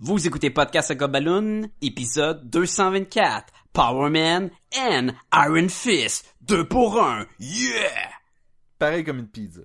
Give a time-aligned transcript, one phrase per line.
[0.00, 7.26] Vous écoutez Podcast à Gobaloon, épisode 224, Power Man and Iron Fist, 2 pour 1,
[7.38, 8.10] yeah!
[8.78, 9.60] Pareil comme une pizza.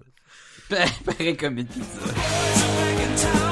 [0.70, 3.49] Pareil comme une pizza.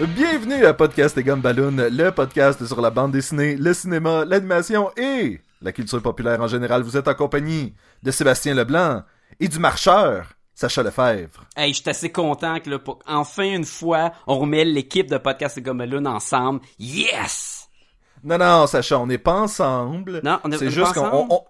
[0.00, 5.40] Bienvenue à Podcast et Gumballoon, le podcast sur la bande dessinée, le cinéma, l'animation et
[5.62, 6.82] la culture populaire en général.
[6.82, 9.02] Vous êtes en compagnie de Sébastien Leblanc
[9.40, 11.44] et du marcheur, Sacha Lefebvre.
[11.56, 15.16] Hey, je suis assez content que là, pour, enfin une fois, on remet l'équipe de
[15.18, 16.60] Podcast à Gobaloon ensemble.
[16.78, 17.68] Yes!
[18.22, 20.20] Non, non, Sacha, on n'est pas ensemble.
[20.24, 21.26] Non, on est- on C'est est juste pas qu'on ensemble?
[21.30, 21.44] on, on-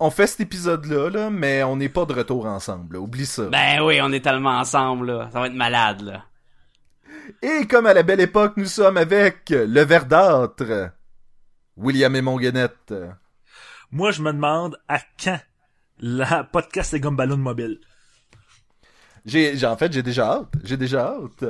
[0.00, 2.94] on fait cet épisode-là, là, mais on n'est pas de retour ensemble.
[2.94, 3.00] là.
[3.00, 3.46] Oublie ça.
[3.46, 5.28] Ben oui, on est tellement ensemble, là.
[5.32, 6.22] Ça va être malade, là.
[7.42, 10.90] Et comme à la belle époque, nous sommes avec le verdâtre,
[11.76, 12.94] William et Monguenette.
[13.90, 15.40] Moi, je me demande à quand
[16.00, 17.80] la podcast et Gumballoon mobile.
[19.24, 20.52] J'ai, j'ai- en fait, j'ai déjà hâte.
[20.64, 21.44] J'ai déjà hâte.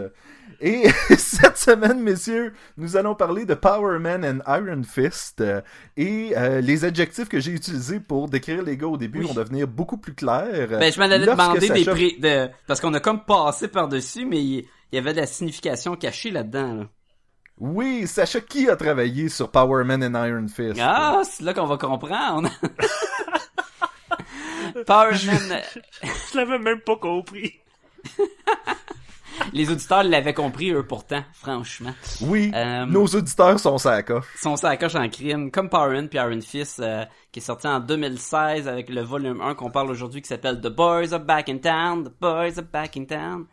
[0.60, 5.44] Et cette semaine, messieurs, nous allons parler de Power Man and Iron Fist.
[5.96, 9.26] Et euh, les adjectifs que j'ai utilisés pour décrire les gars au début Oui.
[9.28, 10.68] vont devenir beaucoup plus clairs.
[10.70, 14.64] Ben, je m'en allais demander des prix de, parce qu'on a comme passé par-dessus, mais
[14.92, 16.84] il y avait de la signification cachée là-dedans, là.
[17.60, 20.78] Oui, Sacha, qui a travaillé sur Power Man and Iron Fist?
[20.80, 22.48] Ah, c'est là qu'on va comprendre.
[24.86, 25.60] Power Man,
[26.30, 27.54] Je l'avais même pas compris.
[29.52, 31.92] les auditeurs l'avaient compris, eux, pourtant, franchement.
[32.20, 34.10] Oui, Euh, nos auditeurs sont sacs.
[34.10, 37.42] Ils sont la coche en crime, comme Power Man puis Iron Fist, euh, qui est
[37.42, 41.20] sorti en 2016 avec le volume 1 qu'on parle aujourd'hui qui s'appelle The Boys Are
[41.20, 43.46] Back in Town, The Boys Are Back in Town.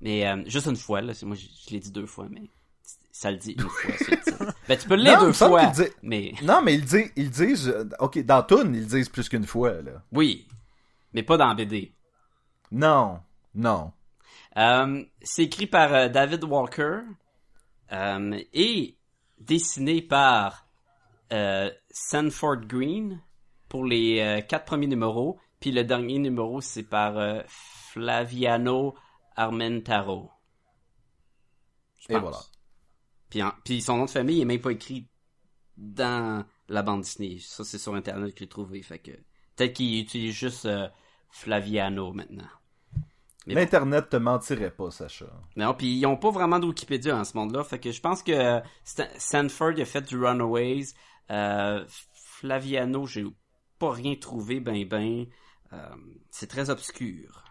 [0.00, 2.50] Mais euh, juste une fois, là, c'est- moi je, je l'ai dit deux fois, mais
[3.10, 3.90] ça le dit une fois.
[4.68, 7.68] ben tu peux le lire deux fois, dit- mais Non, mais ils disent, ils disent,
[7.68, 10.02] euh, ok, dans Toon, ils disent plus qu'une fois, là.
[10.12, 10.46] oui,
[11.12, 11.94] mais pas dans BD.
[12.70, 13.20] Non,
[13.54, 13.92] non.
[14.56, 17.00] Euh, c'est écrit par euh, David Walker
[17.92, 18.96] euh, et
[19.38, 20.66] dessiné par
[21.90, 23.20] Sanford Green
[23.68, 25.38] pour les quatre premiers numéros.
[25.60, 27.42] Puis le dernier numéro, c'est par
[27.92, 28.94] Flaviano
[29.38, 30.30] Armentaro.
[32.00, 32.22] Je Et pense.
[32.22, 32.38] voilà.
[33.30, 35.08] Puis, en- puis son nom de famille est même pas écrit
[35.76, 37.38] dans la bande dessinée.
[37.40, 38.82] Ça, c'est sur Internet que j'ai trouvé.
[38.82, 39.12] Fait que
[39.56, 40.88] peut-être qu'il utilise juste euh,
[41.30, 42.48] Flaviano maintenant.
[43.46, 43.60] Mais bon.
[43.60, 45.26] L'Internet te mentirait pas, Sacha.
[45.56, 47.64] Non, puis ils ont pas vraiment de Wikipédia en ce monde-là.
[47.64, 50.86] Fait que je pense que euh, Sta- Sanford a fait du Runaways.
[51.30, 53.24] Euh, Flaviano, j'ai
[53.78, 55.26] pas rien trouvé, ben ben.
[55.72, 55.96] Euh,
[56.30, 57.44] c'est très obscur.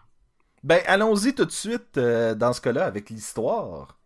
[0.64, 3.96] Ben, allons-y tout de suite, euh, dans ce cas-là, avec l'histoire.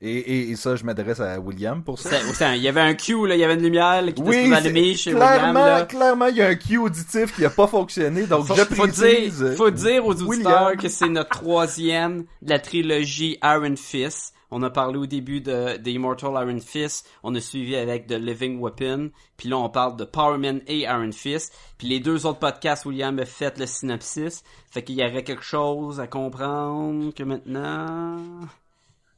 [0.00, 2.10] Et, et, et ça, je m'adresse à William pour ça.
[2.56, 4.52] Il y avait un Q, là, il y avait une lumière là, qui était Oui,
[4.52, 5.28] allumée chez William.
[5.38, 5.86] clairement, Là.
[5.86, 8.82] clairement, il y a un cue auditif qui a pas fonctionné, donc Faut, je faut
[8.82, 9.38] précise.
[9.42, 10.28] dire, faut dire aux auditeurs
[10.66, 10.76] William.
[10.76, 14.33] que c'est notre troisième de la trilogie Iron Fist.
[14.50, 17.08] On a parlé au début de, de Immortal Iron Fist.
[17.22, 19.10] On a suivi avec The Living Weapon.
[19.36, 21.52] Puis là, on parle de Power Man et Iron Fist.
[21.78, 24.44] Puis les deux autres podcasts, William a fait le synopsis.
[24.70, 28.18] Fait qu'il y aurait quelque chose à comprendre que maintenant...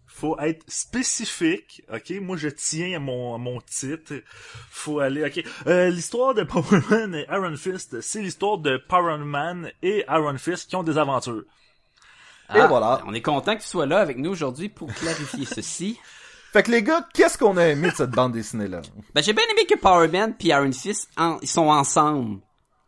[0.08, 2.10] Faut être spécifique, ok?
[2.22, 4.14] Moi, je tiens à mon, à mon titre.
[4.70, 5.44] Faut aller, ok?
[5.66, 10.38] Euh, l'histoire de Power Man et Iron Fist, c'est l'histoire de Power Man et Iron
[10.38, 11.44] Fist qui ont des aventures.
[12.54, 13.00] Et Ah, voilà.
[13.06, 15.98] On est content que tu sois là avec nous aujourd'hui pour clarifier ceci.
[16.52, 18.80] Fait que les gars, qu'est-ce qu'on a aimé de cette bande dessinée-là?
[19.14, 22.38] Ben, j'ai bien aimé que Power Man puis Iron Fist, en- ils sont ensemble.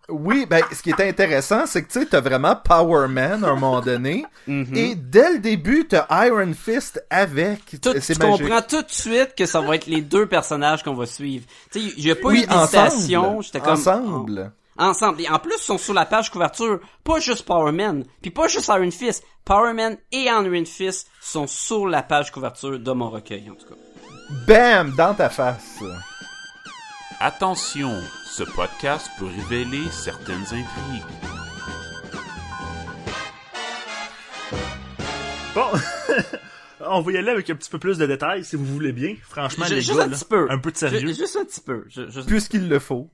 [0.09, 3.49] Oui, ben, ce qui est intéressant, c'est que tu sais, t'as vraiment Power Man à
[3.49, 4.75] un moment donné, Mhm.
[4.75, 7.63] et dès le début, t'as Iron Fist avec.
[7.83, 8.19] Tout, tu magique.
[8.19, 11.45] comprends tout de suite que ça va être les deux personnages qu'on va suivre.
[11.71, 13.43] Tu sais, j'ai pas Oui, eu d'hésitation.
[13.43, 14.51] J'étais comme Ensemble.
[14.51, 15.21] oh, ensemble.
[15.21, 16.81] Et en plus, ils sont sur la page couverture.
[17.05, 19.25] Pas juste Power Man, puis pas juste Iron Fist.
[19.45, 23.67] Power Man et Iron Fist sont sur la page couverture de mon recueil, en tout
[23.67, 23.75] cas.
[24.47, 24.95] Bam!
[24.97, 25.83] Dans ta face.
[27.21, 31.03] Attention, ce podcast peut révéler certaines intrigues.
[35.55, 35.67] Bon,
[36.87, 39.17] on va y aller avec un petit peu plus de détails, si vous voulez bien.
[39.23, 40.47] Franchement, les juste gars, un là, petit peu.
[40.51, 41.01] un peu de sérieux.
[41.01, 41.85] Ju- Juste un petit peu.
[41.89, 43.11] Juste- Puisqu'il le faut.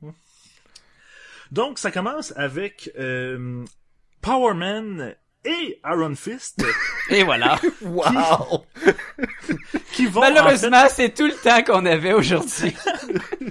[1.55, 3.65] Donc, ça commence avec euh,
[4.21, 5.15] Power Man
[5.45, 6.65] et Iron Fist
[7.11, 7.61] Et voilà.
[7.83, 8.67] Wow!
[9.93, 12.75] qui vont Malheureusement, c'est tout le temps qu'on avait aujourd'hui.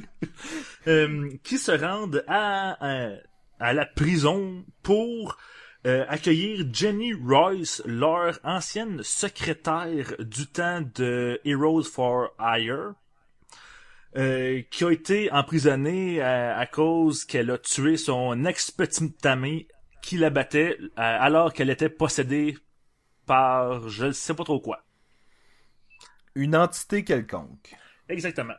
[0.87, 3.09] euh, qui se rendent à, à
[3.63, 5.37] à la prison pour
[5.85, 12.93] euh, accueillir Jenny Royce, leur ancienne secrétaire du temps de Heroes for Hire,
[14.15, 19.67] euh, qui a été emprisonnée à, à cause qu'elle a tué son ex-petite amie
[20.01, 22.57] qui la battait euh, alors qu'elle était possédée
[23.25, 24.83] par je ne sais pas trop quoi.
[26.35, 27.75] Une entité quelconque.
[28.09, 28.55] Exactement.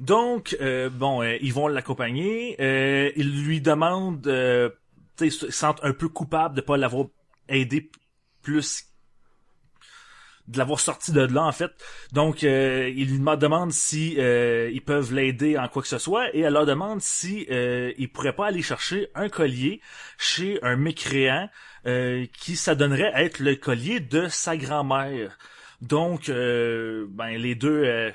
[0.00, 2.56] Donc, euh, bon, euh, ils vont l'accompagner.
[2.60, 4.70] Euh, ils lui demandent, euh,
[5.20, 7.06] ils se sentent un peu coupables de pas l'avoir
[7.48, 7.90] aidé
[8.42, 8.86] plus,
[10.48, 11.70] de l'avoir sorti de là en fait.
[12.12, 16.34] Donc, euh, ils lui demandent si euh, ils peuvent l'aider en quoi que ce soit,
[16.34, 19.80] et elle leur demande si euh, ils pourraient pas aller chercher un collier
[20.18, 21.48] chez un mécréant
[21.86, 25.38] euh, qui s'adonnerait à être le collier de sa grand-mère.
[25.80, 27.84] Donc, euh, ben les deux.
[27.84, 28.10] euh,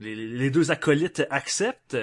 [0.00, 1.96] les, deux acolytes acceptent,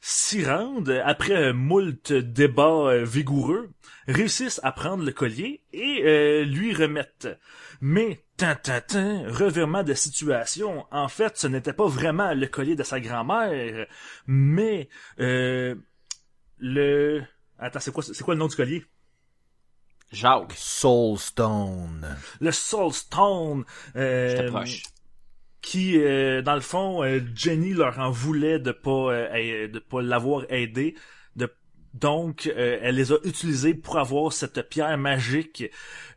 [0.00, 3.70] s'y rendent, après un moult débats euh, vigoureux,
[4.08, 7.28] réussissent à prendre le collier et lui remettent.
[7.80, 12.76] Mais, tin, tin, tin, revirement de situation, en fait, ce n'était pas vraiment le collier
[12.76, 13.86] de sa grand-mère,
[14.26, 14.88] mais
[15.20, 15.74] euh,
[16.58, 17.22] le...
[17.58, 18.84] Attends, c'est quoi, c'est quoi le nom du collier?
[20.12, 22.16] Jacques, Soulstone.
[22.40, 23.64] Le Soul Stone.
[23.96, 24.64] euh,
[25.64, 29.78] qui euh, dans le fond euh, Jenny leur en voulait de pas euh, euh, de
[29.78, 30.94] pas l'avoir aidé
[31.36, 31.50] de
[31.94, 35.64] donc euh, elle les a utilisés pour avoir cette pierre magique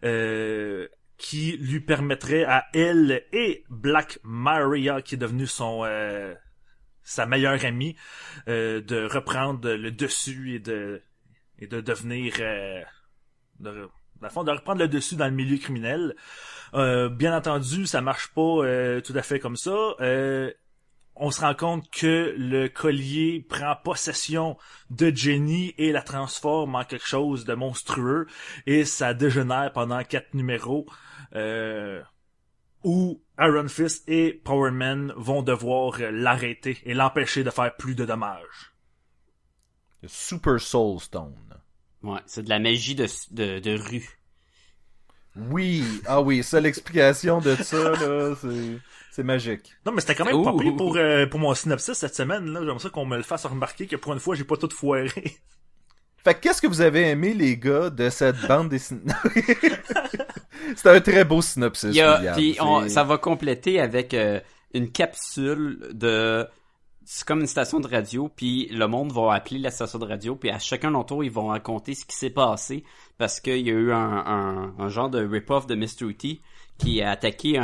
[0.03, 6.35] euh, qui lui permettrait à elle et Black Maria qui est devenue son euh,
[7.07, 7.95] sa meilleure amie
[8.49, 11.01] euh, de reprendre le dessus et de
[11.57, 12.81] et de devenir euh,
[13.59, 13.71] de,
[14.21, 16.15] de reprendre le dessus dans le milieu criminel.
[16.73, 18.61] Euh, bien entendu, ça marche pas
[19.01, 19.95] tout à fait comme ça.
[21.19, 24.55] On se rend compte que le collier prend possession
[24.91, 28.27] de Jenny et la transforme en quelque chose de monstrueux
[28.67, 30.85] et ça dégénère pendant quatre numéros
[31.35, 32.01] euh,
[32.83, 38.06] où Iron Fist et Power Man vont devoir l'arrêter et l'empêcher de faire plus de
[38.06, 38.74] dommages.
[40.01, 41.59] Le Super Soulstone.
[42.03, 44.09] Ouais, c'est de la magie de, de, de rue.
[45.35, 48.79] Oui, ah oui, ça l'explication de ça, là, c'est,
[49.12, 49.75] c'est magique.
[49.85, 52.45] Non, mais c'était quand même pas pire pour, euh, pour mon synopsis cette semaine.
[52.51, 52.62] là.
[52.62, 55.38] J'aimerais ça qu'on me le fasse remarquer que pour une fois, j'ai pas tout foiré.
[56.27, 59.01] Fait que qu'est-ce que vous avez aimé, les gars, de cette bande dessinée?
[60.75, 64.39] C'était un très beau synopsis, Il a, puis on- C'est- ça va compléter avec euh,
[64.74, 66.45] une capsule de
[67.09, 70.35] c'est comme une station de radio, puis le monde va appeler la station de radio,
[70.35, 72.83] puis à chacun d'entre ils vont raconter ce qui s'est passé,
[73.18, 76.13] parce qu'il y a eu un, un, un genre de rip-off de Mr.
[76.18, 76.41] T
[76.77, 77.63] qui a attaqué un,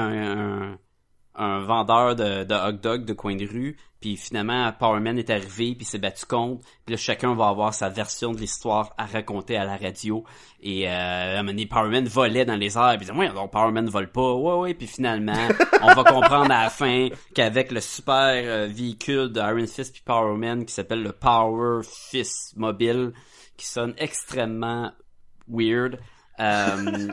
[0.72, 0.78] un,
[1.36, 5.30] un vendeur de, de hot dog de coin de rue, puis finalement Power Man est
[5.30, 9.06] arrivé, puis s'est battu contre, puis là chacun va avoir sa version de l'histoire à
[9.06, 10.24] raconter à la radio,
[10.62, 13.30] et euh, à un moment donné, Power Man volait dans les airs, puis disait, ouais,
[13.30, 15.48] donc Power Man vole pas, ouais, ouais, puis finalement,
[15.82, 20.04] on va comprendre à la fin qu'avec le super euh, véhicule de Iron Fist puis
[20.06, 23.14] Power Man qui s'appelle le Power Fist Mobile,
[23.58, 24.92] qui sonne extrêmement
[25.48, 26.00] weird,
[26.40, 27.08] euh,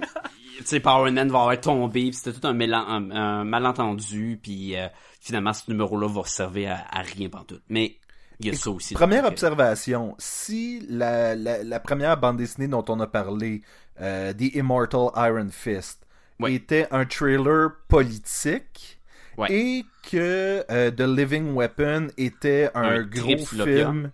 [0.58, 4.76] tu sais, Power Man va avoir tombé, c'était tout un, mélan- un- un malentendu, puis
[4.76, 4.88] euh,
[5.20, 7.60] finalement, ce numéro-là va servir à, à rien tout.
[7.68, 7.96] Mais
[8.40, 8.94] il y a ça aussi.
[8.94, 13.62] Première Donc, observation, si la, la, la première bande dessinée dont on a parlé,
[14.00, 16.06] euh, The Immortal Iron Fist,
[16.46, 18.96] était un trailer politique,
[19.38, 19.50] Ouais.
[19.52, 24.10] et que euh, The Living Weapon était un, Un gros film...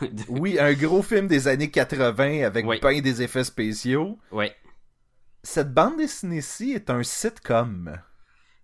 [0.28, 2.78] oui, un gros film des années 80 avec Ouais.
[2.82, 4.18] ben des effets spéciaux.
[4.32, 4.54] Ouais.
[5.42, 7.96] Cette bande dessinée-ci est un sitcom.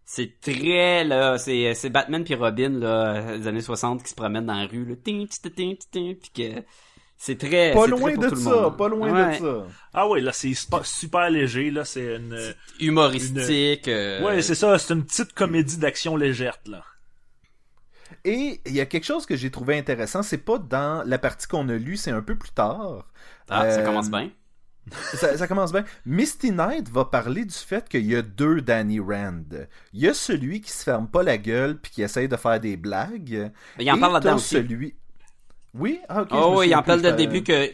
[0.04, 4.46] C'est très, là, c'est, c'est Batman puis Robin, là, des années 60 qui se promènent
[4.46, 6.62] dans la rue, là, ting, ting, ting, puis que
[7.16, 9.38] c'est très, Pas loin très pour de ça, pas loin Ouais.
[9.38, 9.66] de ça.
[9.94, 10.52] Ah ouais, là, c'est
[10.82, 12.36] super léger, là, c'est une...
[12.80, 13.86] Humoristique.
[13.88, 16.82] euh, Ouais, c'est ça, c'est une petite comédie d'action légère, là.
[18.24, 21.46] Et il y a quelque chose que j'ai trouvé intéressant, c'est pas dans la partie
[21.46, 23.06] qu'on a lue, c'est un peu plus tard.
[23.48, 24.30] Ah, ça Euh, commence bien.
[25.14, 25.84] Ça, ça commence bien.
[26.06, 29.44] Misty Knight va parler du fait qu'il y a deux Danny Rand.
[29.92, 32.58] Il y a celui qui se ferme pas la gueule puis qui essaye de faire
[32.58, 33.52] des blagues.
[33.78, 34.96] Il en Et parle là-dedans celui.
[35.74, 36.28] Oui, ah, ok.
[36.32, 37.70] Oh oui, il en parle dès le début que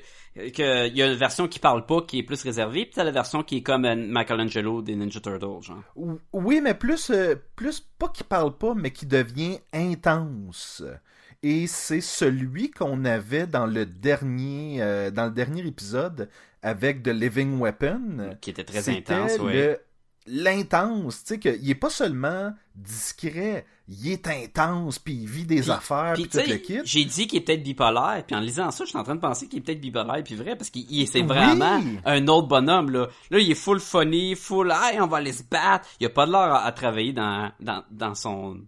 [0.54, 3.04] que il y a une version qui parle pas, qui est plus réservée, puis t'as
[3.04, 5.82] la version qui est comme euh, Michelangelo des Ninja Turtles, genre.
[5.96, 10.82] Ou- Oui, mais plus, euh, plus pas qui parle pas, mais qui devient intense.
[11.42, 16.28] Et c'est celui qu'on avait dans le dernier, euh, dans le dernier épisode
[16.62, 18.36] avec The Living Weapon.
[18.40, 19.78] Qui était très intense, le-
[20.30, 25.62] l'intense, tu sais, qu'il est pas seulement discret, il est intense, puis il vit des
[25.62, 26.78] Puis- affaires, Puis, tout le kit.
[26.84, 29.20] j'ai dit qu'il est peut-être bipolaire, puis en lisant ça, je suis en train de
[29.20, 31.26] penser qu'il est peut-être bipolaire, puis vrai, parce qu'il il- c'est Oui.
[31.26, 33.08] vraiment un autre bonhomme, là.
[33.30, 35.88] Là, il est full funny, full, hey, on va aller se battre.
[36.00, 38.58] Il a pas de l'air à, à travailler dans, dans, dans son,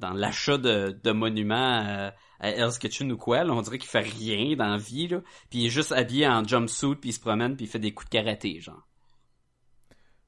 [0.00, 2.10] dans l'achat de, de monuments euh,
[2.40, 3.52] à Hell's Kitchen ou quoi, là.
[3.52, 5.18] On dirait qu'il fait rien dans la vie, là.
[5.50, 7.92] Puis il est juste habillé en jumpsuit, puis il se promène, puis il fait des
[7.92, 8.86] coups de karaté, genre.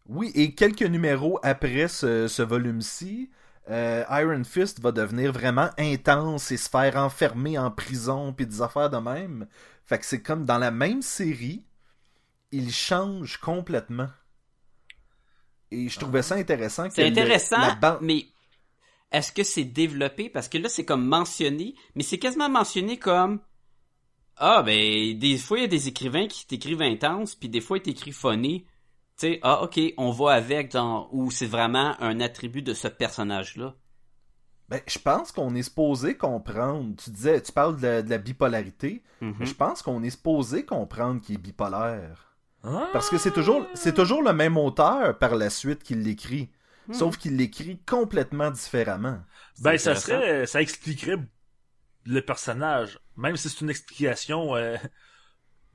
[0.08, 3.30] Oui, et quelques numéros après ce, ce volume-ci,
[3.68, 8.62] euh, Iron Fist va devenir vraiment intense et se faire enfermer en prison puis des
[8.62, 9.48] affaires de même.
[9.84, 11.64] Fait que c'est comme dans la même série,
[12.52, 14.08] il change complètement.
[15.70, 16.88] Et je trouvais ça intéressant.
[16.90, 17.56] C'est intéressant,
[18.00, 18.26] mais
[19.10, 20.28] est-ce que c'est développé?
[20.28, 23.40] Parce que là, c'est comme mentionné, mais c'est quasiment mentionné comme
[24.36, 27.78] Ah, ben, des fois, il y a des écrivains qui t'écrivent intense, puis des fois,
[27.78, 28.64] ils t'écrivent funny.
[29.18, 32.87] Tu sais, ah, ok, on va avec dans, ou c'est vraiment un attribut de ce
[32.88, 33.75] personnage-là?
[34.68, 36.94] Ben, je pense qu'on est supposé comprendre.
[37.02, 39.02] Tu disais, tu parles de la, de la bipolarité.
[39.20, 39.37] Mhm.
[39.38, 42.37] mais Je pense qu'on est supposé comprendre qu'il est bipolaire.
[42.62, 42.88] Ah!
[42.92, 46.50] Parce que c'est toujours, c'est toujours le même auteur par la suite qui l'écrit.
[46.88, 46.92] Hmm.
[46.92, 49.20] Sauf qu'il l'écrit complètement différemment.
[49.61, 51.18] Ben, ça serait, ça expliquerait
[52.04, 52.99] le personnage.
[53.16, 54.76] Même si c'est une explication euh,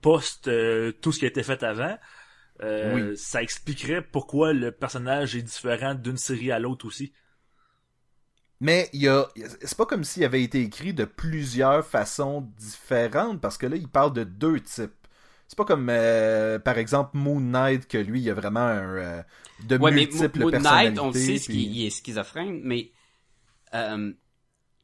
[0.02, 1.98] post euh, tout ce qui a été fait avant,
[2.64, 3.18] euh, Oui.
[3.18, 7.12] ça expliquerait pourquoi le personnage est différent d'une série à l'autre aussi.
[8.60, 9.28] Mais il y a,
[9.62, 13.88] c'est pas comme s'il avait été écrit de plusieurs façons différentes, parce que là, il
[13.88, 14.92] parle de deux types.
[15.48, 18.96] C'est pas comme, euh, par exemple, Moon Knight, que lui, il y a vraiment un,
[18.98, 19.24] euh,
[19.68, 20.60] de Ouais, mais Moon personnalités.
[20.62, 22.92] Knight, on le sait puis- qu'il il est schizophrène, mais
[23.74, 24.14] euh,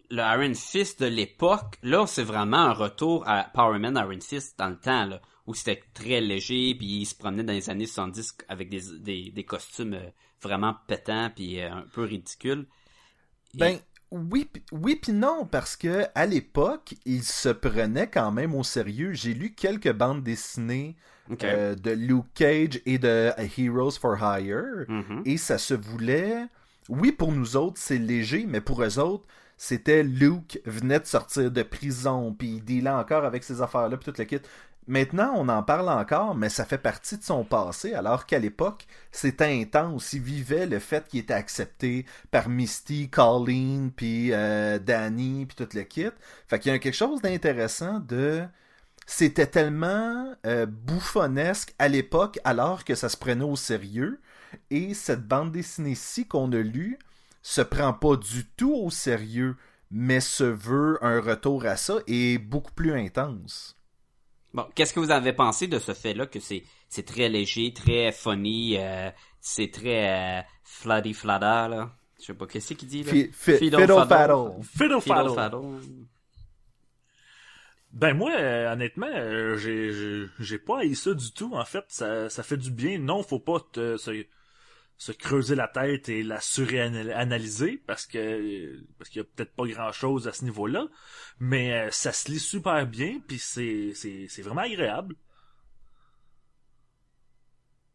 [0.09, 4.57] le Iron Fist de l'époque, là, c'est vraiment un retour à Power Man Iron Fist
[4.57, 7.85] dans le temps, là, où c'était très léger, puis il se promenait dans les années
[7.87, 10.09] 70 avec des, des, des costumes euh,
[10.41, 12.65] vraiment pétants, puis euh, un peu ridicules.
[13.55, 13.79] Et- Ben,
[14.11, 19.13] oui, oui puis non, parce que à l'époque, il se prenait quand même au sérieux.
[19.13, 20.95] J'ai lu quelques bandes dessinées
[21.43, 24.85] euh, de Luke Cage et de Heroes for Hire.
[24.87, 25.23] Mhm.
[25.25, 26.45] Et ça se voulait.
[26.87, 29.25] Oui, pour nous autres, c'est léger, mais pour eux autres,
[29.57, 34.09] c'était Luke venait de sortir de prison, puis il dealait encore avec ces affaires-là, puis
[34.09, 34.39] tout le kit.
[34.87, 38.87] Maintenant, on en parle encore, mais ça fait partie de son passé, alors qu'à l'époque,
[39.11, 40.13] c'était intense.
[40.13, 45.75] Il vivait le fait qu'il était accepté par Misty, Colleen, puis euh, Danny, puis tout
[45.75, 46.07] le kit.
[46.47, 48.45] Fait qu'il y a quelque chose d'intéressant de
[49.09, 54.19] c'était tellement euh, bouffonnesque à l'époque alors que ça se prenait au sérieux
[54.69, 56.99] et cette bande dessinée-ci qu'on a lue
[57.41, 59.55] se prend pas du tout au sérieux
[59.91, 63.76] mais se veut un retour à ça et beaucoup plus intense.
[64.53, 68.11] Bon, qu'est-ce que vous avez pensé de ce fait-là que c'est c'est très léger, très
[68.11, 69.11] funny, euh,
[69.41, 71.91] c'est très euh, fladdy fladder là?
[72.19, 73.11] Je sais pas qu'est-ce qu'il dit là?
[73.11, 74.61] Fi- fi- Fiddle Fiddle faddle.
[74.63, 75.79] Fiddle Fiddle faddle.
[77.93, 81.51] Ben moi, euh, honnêtement, euh, j'ai j'ai- j'ai pas haï ça du tout.
[81.53, 82.99] En fait, ça, ça fait du bien.
[82.99, 84.25] Non, faut pas te, se,
[84.97, 89.65] se creuser la tête et la suranalyser parce que parce qu'il y a peut-être pas
[89.67, 90.87] grand chose à ce niveau-là.
[91.39, 95.15] Mais euh, ça se lit super bien, puis c'est c'est c'est vraiment agréable.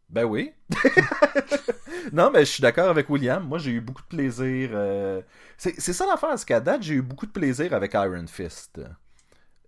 [0.09, 0.52] Ben oui.
[2.12, 3.42] non, mais je suis d'accord avec William.
[3.47, 4.71] Moi, j'ai eu beaucoup de plaisir.
[4.75, 5.23] euh,
[5.56, 8.80] C'est c'est ça l'affaire, c'est qu'à date, j'ai eu beaucoup de plaisir avec Iron Fist.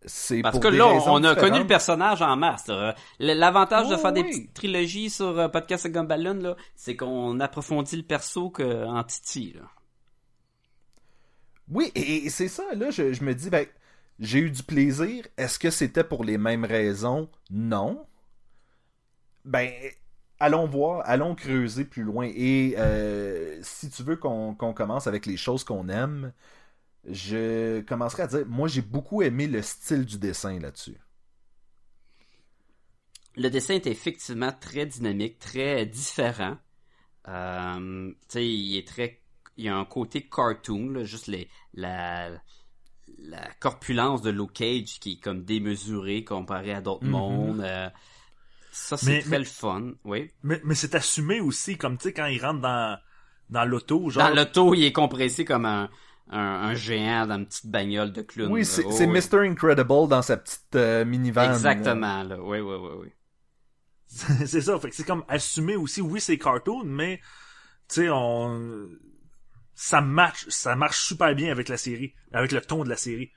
[0.06, 2.70] C'est Parce pour que des là, on, a connu le personnage en masse.
[3.18, 8.02] L'avantage de faire des petites trilogies sur euh, Podcast Gumballoon, là, c'est qu'on approfondit le
[8.02, 9.54] perso que en Titi.
[9.54, 9.62] Là.
[11.70, 13.66] Oui, et, et c'est ça, là, je, je me dis, ben,
[14.20, 15.26] j'ai eu du plaisir.
[15.37, 17.28] Est-ce que c'était pour les mêmes raisons?
[17.50, 18.06] Non.
[19.44, 19.70] Ben,
[20.38, 22.30] allons voir, allons creuser plus loin.
[22.34, 26.32] Et euh, si tu veux qu'on qu'on commence avec les choses qu'on aime,
[27.08, 30.96] je commencerai à dire, moi, j'ai beaucoup aimé le style du dessin là-dessus.
[33.37, 36.56] Le dessin est effectivement très dynamique, très différent.
[37.28, 39.20] Euh, tu sais, il est très,
[39.56, 42.30] il y a un côté cartoon, là, juste les, la,
[43.18, 47.11] la corpulence de Luke Cage qui est comme démesurée comparé à d'autres Mhm.
[47.11, 47.61] mondes.
[47.61, 47.88] euh,
[48.70, 50.30] ça, c'est très mais- le fun, oui.
[50.42, 52.99] Mais, mais c'est assumé aussi, comme tu sais, quand il rentre dans,
[53.50, 54.28] dans l'auto, genre.
[54.28, 55.90] Dans l'auto, il est compressé comme un,
[56.31, 58.50] un, un géant dans une petite bagnole de clown.
[58.50, 59.07] Oui, c'est Oh, oui.
[59.07, 59.47] Mr.
[59.47, 61.52] Incredible dans sa petite euh, minivan.
[61.52, 62.40] Exactement, là.
[62.40, 63.09] Oui, oui, oui, oui.
[64.47, 67.19] c'est ça, fait que c'est comme assumé aussi, oui, c'est cartoon, mais
[67.88, 68.88] tu sais, on
[69.75, 73.31] ça match, ça marche super bien avec la série, avec le ton de la série.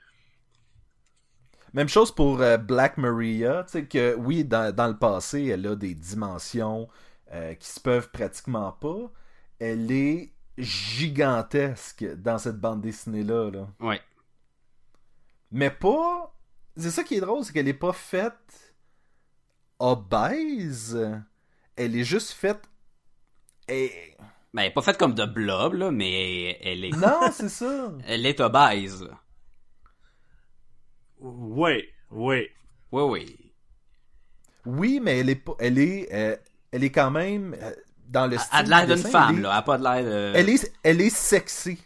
[1.74, 5.66] Même chose pour euh, Black Maria, tu sais que oui, dans, dans le passé, elle
[5.68, 6.88] a des dimensions
[7.34, 9.12] euh, qui se peuvent pratiquement pas,
[9.60, 13.52] elle est gigantesque dans cette bande dessinée-là.
[13.52, 13.68] Là.
[13.80, 14.02] Ouais.
[15.52, 16.34] Mais pas.
[16.76, 18.76] C'est ça qui est drôle, c'est qu'elle est pas faite
[19.80, 20.98] obèse.
[21.76, 22.62] Elle est juste faite.
[23.68, 23.92] Et...
[24.54, 26.92] Ben, elle est pas faite comme de blob, là, mais elle est.
[26.92, 27.94] Non, c'est ça.
[28.06, 29.04] Elle est obèse.
[29.04, 29.20] là.
[31.20, 32.52] Ouais, ouais.
[32.92, 33.52] Oui, oui.
[34.66, 35.56] Oui, mais elle est pas.
[35.60, 36.14] Elle est.
[36.14, 36.36] euh,
[36.72, 37.56] elle est quand même.
[38.08, 38.58] Euh, dans le Elle style.
[38.58, 39.50] a de l'air du d'une femme, elle est- là.
[39.52, 40.32] Elle a pas de l'air de.
[40.36, 41.80] Elle est, elle est sexy.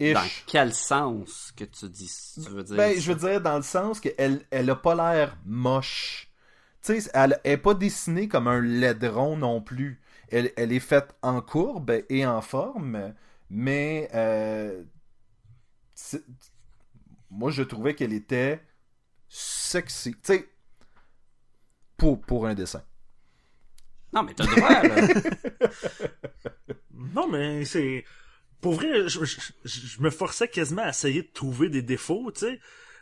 [0.00, 2.76] Dans quel sens que tu dis, tu veux dire?
[2.76, 3.00] Ben, ça?
[3.00, 6.30] je veux dire dans le sens qu'elle elle a pas l'air moche.
[6.82, 10.02] Tu sais, elle est pas dessinée comme un laidron non plus.
[10.30, 13.14] Elle, elle est faite en courbe et en forme,
[13.48, 14.82] mais euh,
[17.30, 18.60] moi je trouvais qu'elle était
[19.28, 20.12] sexy.
[20.14, 20.48] Tu sais,
[21.96, 22.82] pour, pour un dessin.
[24.12, 25.70] Non, mais t'as le droit, là.
[27.14, 28.04] Non, mais c'est...
[28.60, 29.24] Pour vrai, je,
[29.64, 32.60] je- me forçais quasiment à essayer de trouver des défauts, tu sais,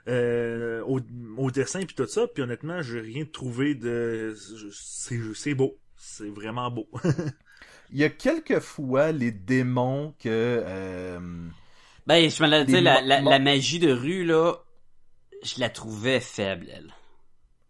[0.08, 1.00] euh, au,
[1.36, 4.34] au dessin puis tout ça, puis honnêtement, j'ai rien trouvé de...
[4.72, 5.78] C'est c'est beau.
[5.96, 6.88] C'est vraiment beau.
[7.92, 10.28] Il y a quelques fois les démons que
[10.66, 11.20] euh,
[12.06, 14.54] Ben, je me l'ai dit, Des la, la, mo- la magie de rue, là,
[15.44, 16.92] je la trouvais faible, elle.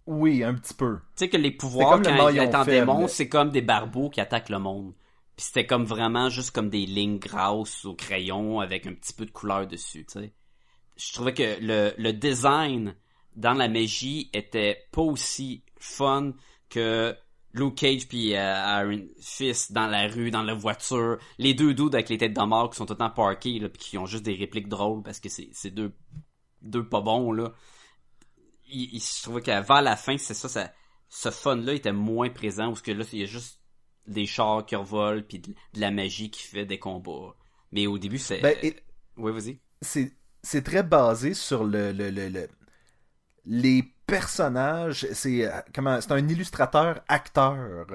[0.07, 0.97] Oui, un petit peu.
[0.97, 3.63] Tu sais que les pouvoirs, comme le quand il est en démon, c'est comme des
[3.63, 4.93] barbeaux qui attaquent le monde.
[5.37, 9.25] Puis c'était comme vraiment juste comme des lignes grasses au crayon avec un petit peu
[9.25, 10.33] de couleur dessus, tu sais.
[10.97, 12.95] Je trouvais que le, le design
[13.35, 16.33] dans la magie était pas aussi fun
[16.69, 17.17] que
[17.55, 21.19] Luke Cage puis euh, Iron Fist dans la rue, dans la voiture.
[21.39, 23.69] Les deux dudes avec les têtes de mort qui sont tout le temps parkés, là,
[23.69, 25.93] puis qui ont juste des répliques drôles parce que c'est c'est deux,
[26.63, 27.53] deux pas bons, là.
[28.73, 30.73] Il, il- je trouvais qu'avant la fin, c'est ça, ça,
[31.09, 33.61] ce fun-là était moins présent, parce que là, il y a juste
[34.07, 37.35] des chars qui revolent, puis de, de la magie qui fait des combats.
[37.71, 38.41] Mais au début, c'est...
[38.41, 38.77] Ben, et-
[39.17, 39.59] Oui, vas-y.
[39.83, 40.13] c'est
[40.45, 42.49] c'est très basé sur le, le, le, le-
[43.47, 47.95] les personnages c'est euh, comment c'est un illustrateur acteur tu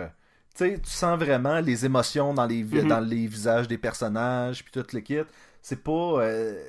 [0.56, 2.88] sais tu sens vraiment les émotions dans les Mhm.
[2.88, 5.20] dans les visages des personnages puis tout le kit
[5.62, 6.64] c'est pas euh,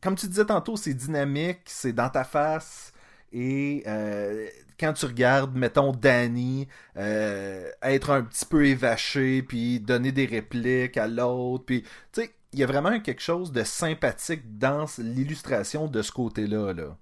[0.00, 2.92] comme tu disais tantôt c'est dynamique c'est dans ta face
[3.32, 4.46] et euh,
[4.78, 10.96] quand tu regardes mettons Danny euh, être un petit peu évaché puis donner des répliques
[10.96, 15.86] à l'autre puis tu sais il y a vraiment quelque chose de sympathique dans l'illustration
[15.88, 16.74] de ce côté-là.
[16.74, 16.98] Là.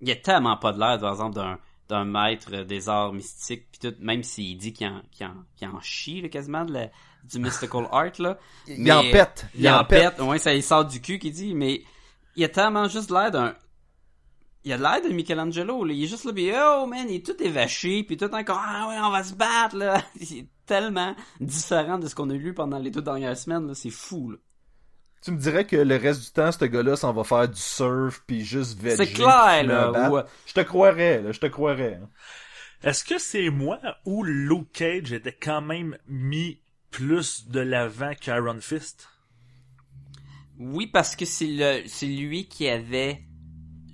[0.00, 3.68] Il y a tellement pas de l'air, par exemple, d'un d'un maître des arts mystiques,
[3.70, 6.90] puis tout, même s'il dit qu'il en, en, en chie, là, quasiment, de la-
[7.22, 8.38] du mystical art, là.
[8.66, 9.46] Il Mais- en pète.
[9.54, 10.18] Il, en pète.
[10.18, 11.82] Ouais, ça il sort du cul qu'il dit, mais
[12.34, 13.54] il a tellement juste l'air d'un...
[14.66, 15.92] Il a l'air de Michelangelo, là.
[15.94, 18.88] Il est juste là, puis oh man, il est tout évaché, puis tout encore, ah
[18.88, 20.02] ouais, on va se battre, là.
[20.20, 23.74] C'est tellement différent de ce qu'on a lu pendant les deux dernières semaines, là.
[23.74, 24.38] C'est fou, là.
[25.22, 28.22] Tu me dirais que le reste du temps, ce gars-là s'en va faire du surf
[28.26, 28.96] puis juste veger.
[28.96, 30.10] C'est clair, là.
[30.10, 32.00] ou- Je te croirais, là, je te croirais.
[32.02, 32.08] hein.
[32.82, 38.58] Est-ce que c'est moi ou Luke Cage était quand même mis plus de l'avant qu'Iron
[38.60, 39.08] Fist?
[40.58, 43.22] Oui, parce que c'est le, c'est lui qui avait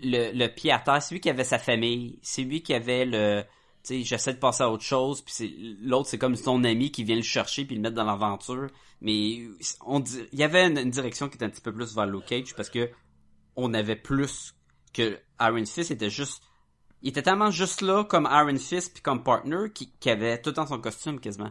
[0.02, 3.04] le, le pied à terre, c'est lui qui avait sa famille, c'est lui qui avait
[3.04, 3.48] le, tu
[3.82, 5.50] sais, j'essaie de passer à autre chose, puis c'est,
[5.82, 8.68] l'autre c'est comme son ami qui vient le chercher puis le mettre dans l'aventure,
[9.00, 9.42] mais
[9.86, 12.06] on dit, il y avait une, une direction qui était un petit peu plus vers
[12.06, 12.90] Luke Cage parce que
[13.56, 14.54] on avait plus
[14.94, 16.42] que Iron Fist était juste,
[17.02, 20.52] il était tellement juste là comme Iron Fist puis comme partner qui, qui avait tout
[20.52, 21.50] dans son costume quasiment.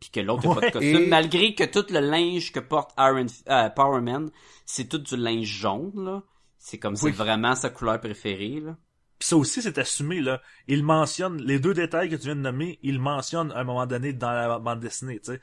[0.00, 2.60] Puis que l'autre a pas de Ouais, costume, et- malgré que tout le linge que
[2.60, 4.30] porte Iron, euh, Power Man,
[4.66, 6.22] c'est tout du linge jaune, là.
[6.66, 7.12] C'est comme, c'est Oui.
[7.12, 8.74] vraiment sa couleur préférée, là.
[9.18, 10.40] Puis ça aussi, c'est assumé, là.
[10.66, 13.84] Il mentionne, les deux détails que tu viens de nommer, il mentionne à un moment
[13.84, 15.40] donné dans la bande dessinée, tu sais.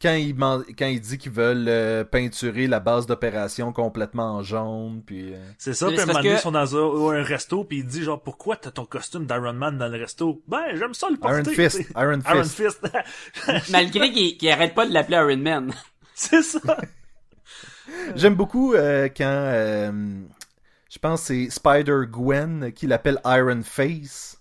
[0.00, 5.02] Quand il, quand il dit qu'ils veulent euh, peinturer la base d'opération complètement en jaune,
[5.04, 5.34] puis...
[5.34, 6.76] euh, C'est ça, puis à un moment parce donné, que- ils sont dans
[7.10, 9.98] un, un resto, puis il dit genre, pourquoi t'as ton costume d'Iron Man dans le
[9.98, 10.42] resto?
[10.48, 11.42] Ben, j'aime ça le porter.
[11.42, 11.80] Iron Fist.
[11.96, 12.80] Iron Iron Fist.
[12.80, 13.70] Fist.
[13.70, 15.74] Malgré qu'il qu'il arrête pas de l'appeler Iron Man.
[16.14, 16.58] c'est ça.
[18.14, 19.24] J'aime beaucoup euh, quand...
[19.26, 19.90] euh,
[20.90, 24.36] je pense c'est Spider-Gwen qui l'appelle Iron Face.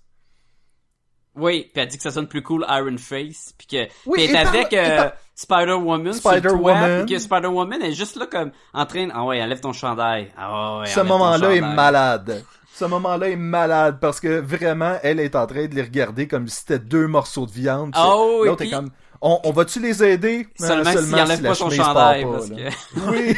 [1.35, 4.23] Oui, puis elle dit que ça sonne plus cool Iron Face, puis que Oui, puis
[4.25, 8.25] elle est avec euh, par- Spider-Woman sur le toit, puis que Spider-Woman est juste là
[8.25, 10.31] comme en train ah ouais, enlève ton chandail.
[10.35, 12.43] Ah ouais, Ce moment-là est malade.
[12.73, 16.47] Ce moment-là est malade parce que vraiment, elle est en train de les regarder comme
[16.47, 17.93] si c'était deux morceaux de viande.
[17.97, 18.89] Oh, et L'autre est puis- comme,
[19.21, 20.47] On, on va-tu les aider?
[20.61, 22.55] Euh, Seulement s'il enlève si pas la son chemise chandail, part pas, parce que...
[23.11, 23.35] Oui.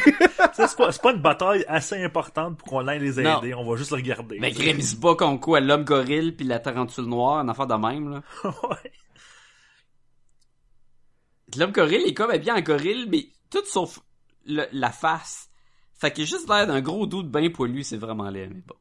[0.91, 3.39] C'est pas, une bataille assez importante pour qu'on aille les Non.
[3.41, 3.53] aider.
[3.53, 4.39] On va juste le regarder.
[4.39, 5.59] Mais Grim, se bat contre quoi?
[5.61, 8.21] L'homme gorille puis la tarentule noire, une affaire de même, là.
[8.43, 8.91] ouais.
[11.57, 13.99] L'homme gorille est comme bien en gorille, mais tout sauf
[14.45, 15.49] le- la face.
[15.93, 18.75] Fait qu'il a juste l'air d'un gros doute bien poilu, c'est vraiment laid, mais bon.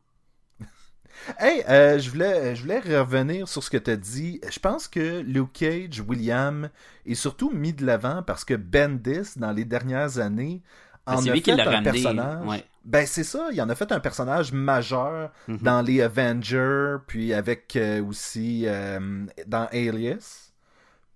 [1.38, 4.40] Hey, euh, je voulais, je voulais revenir sur ce que tu as dit.
[4.50, 6.68] Je pense que Luke Cage, William,
[7.06, 10.62] est surtout mis de l'avant parce que Bendis, dans les dernières années,
[11.06, 12.46] Ben, en a lui qui fait un ramené, personnage.
[12.46, 12.64] ouais.
[12.84, 15.58] Ben c'est ça, il en a fait un personnage majeur Mhm.
[15.58, 20.52] dans les Avengers, puis avec euh, aussi euh, dans Alias.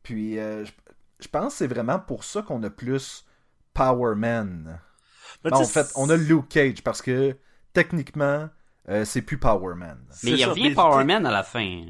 [0.03, 0.73] Puis euh, je,
[1.21, 3.25] je pense que c'est vraiment pour ça qu'on a plus
[3.73, 4.79] Power Man.
[5.45, 7.35] Ben, en fait, on a Luke Cage parce que
[7.73, 8.51] techniquement,
[8.89, 10.05] euh, c'est plus Power Man.
[10.23, 11.85] Mais il ça, revient mais- Power Man à la fin.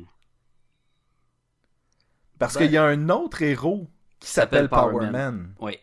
[2.39, 3.89] Parce Ben- qu'il y a un autre héros
[4.21, 5.55] qui s'appelle Power, Man.
[5.61, 5.79] Oui.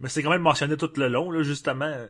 [0.00, 2.06] Mais c'est quand même mentionné tout le long, là, justement.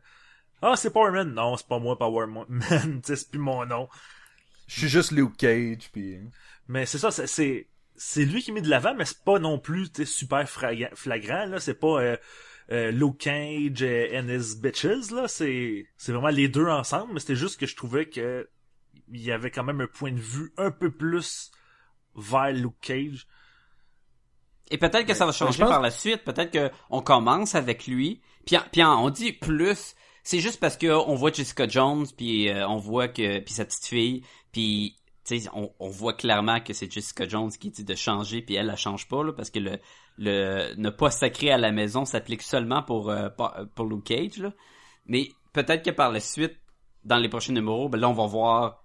[0.63, 1.35] Ah, c'est Power Man.
[1.35, 3.01] Non, c'est pas moi, Power Man.
[3.05, 3.89] C'est plus mon nom.
[4.67, 6.19] Je suis juste Luke Cage, puis...
[6.69, 9.91] Mais c'est ça, c'est- c'est lui qui met de l'avant, mais c'est pas non plus
[10.07, 11.45] super flagrant.
[11.47, 11.59] là.
[11.61, 12.17] C'est pas euh,
[12.71, 15.11] euh, Luke Cage et and his bitches.
[15.11, 15.29] là.
[15.29, 17.15] C'est c'est vraiment les deux ensemble.
[17.15, 18.49] Mais c'était juste que je trouvais que
[19.13, 21.51] il y avait quand même un point de vue un peu plus
[22.15, 23.27] vers Luke Cage.
[24.71, 26.25] Et peut-être que ça va changer pense- par la suite.
[26.25, 28.21] Peut-être que on commence avec lui.
[28.47, 29.95] Puis, en- puis en- on dit plus.
[30.25, 33.65] C'est juste parce que on voit Jessica Jones, puis euh, on voit que puis sa
[33.65, 34.23] petite fille,
[34.53, 38.41] puis tu sais, on, on voit clairement que c'est Jessica Jones qui dit de changer,
[38.41, 39.79] puis elle, elle change pas là, parce que le
[40.19, 43.29] le ne pas sacrer à la maison s'applique seulement pour euh,
[43.75, 44.53] pour Luke Cage là.
[45.07, 46.57] Mais peut-être que par la suite,
[47.05, 48.85] dans les prochains numéros, ben là on va voir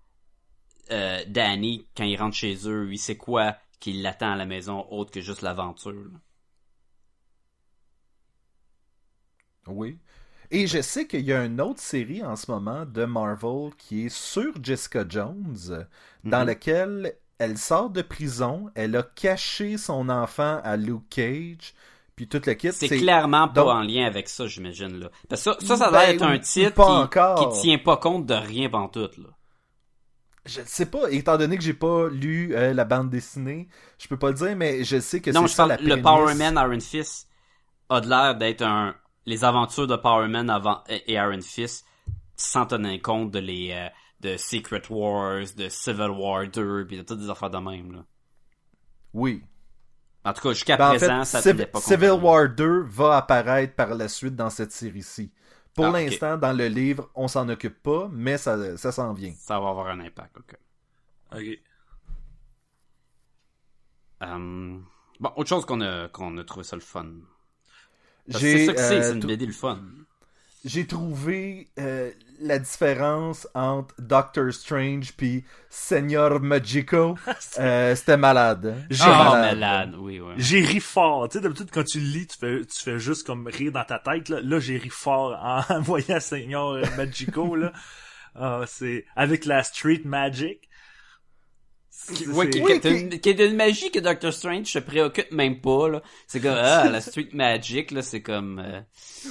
[0.91, 4.85] euh, Danny quand il rentre chez eux, il sait quoi qui l'attend à la maison
[4.89, 6.09] autre que juste l'aventure.
[9.67, 9.99] Oui.
[10.49, 14.05] Et je sais qu'il y a une autre série en ce moment de Marvel qui
[14.05, 15.85] est sur Jessica Jones,
[16.23, 16.47] dans Mhm.
[16.47, 21.73] laquelle elle sort de prison, elle a caché son enfant à Luke Cage,
[22.15, 22.71] puis toute le kit.
[22.71, 25.09] C'est clairement pas donc- en lien avec ça, j'imagine là.
[25.29, 28.25] Parce que ça, ça, ça Ben, doit être un titre qui, qui tient pas compte
[28.25, 29.29] de rien pantoute là.
[30.45, 33.67] Je ne sais pas, étant donné que j'ai pas lu euh, la bande dessinée,
[33.99, 35.95] je peux pas le dire, mais je sais que Non, c'est je ça parle, la
[35.97, 36.01] le.
[36.01, 37.27] Power Man Iron Fist
[37.89, 38.95] a de l'air d'être un
[39.25, 41.85] les aventures de Power Man avant et Iron Fist
[42.37, 43.89] sans tenir compte de les euh,
[44.21, 48.05] de Secret Wars, de Civil War 2, puis de toutes des affaires de même là.
[49.13, 49.43] Oui.
[50.25, 51.79] En tout cas, jusqu'à Ben, en présent, fait, ça Civ- pas.
[51.79, 55.31] Civil War 2 va apparaître par la suite dans cette série-ci.
[55.73, 59.33] Pour Ah, l'instant, dans le livre, on s'en occupe pas, mais ça, ça s'en vient.
[59.37, 60.55] Ça va avoir un impact, ok.
[61.33, 61.59] Ok.
[64.23, 64.79] Euh,
[65.19, 67.05] bon, autre chose qu'on a qu'on a trouvé ça le fun.
[68.27, 69.79] J'ai C'est ça que c'est, euh, c'est une BD le fun.
[70.67, 77.15] J'ai trouvé euh, la différence entre Doctor Strange puis Seigneur Magico.
[77.59, 78.75] Euh, C'était malade.
[78.77, 78.85] hein?
[78.91, 79.59] J'ai Ah, malade.
[79.59, 80.33] malade, oui, oui.
[80.37, 81.27] J'ai ri fort.
[81.29, 83.83] Tu sais, d'habitude, quand tu le lis, tu fais, tu fais juste comme rire dans
[83.83, 84.29] ta tête.
[84.29, 87.71] Là, là j'ai ri fort en voyant euh, Magico, là.
[88.35, 90.66] Ah, c'est, avec la Street Magic.
[92.13, 94.79] C'est- Ouais, qui, Oui, qui est une, qui est une magie que Doctor Strange se
[94.79, 96.01] préoccupe même pas, là.
[96.25, 98.79] C'est comme, ah, la Street Magic, là, c'est comme, euh,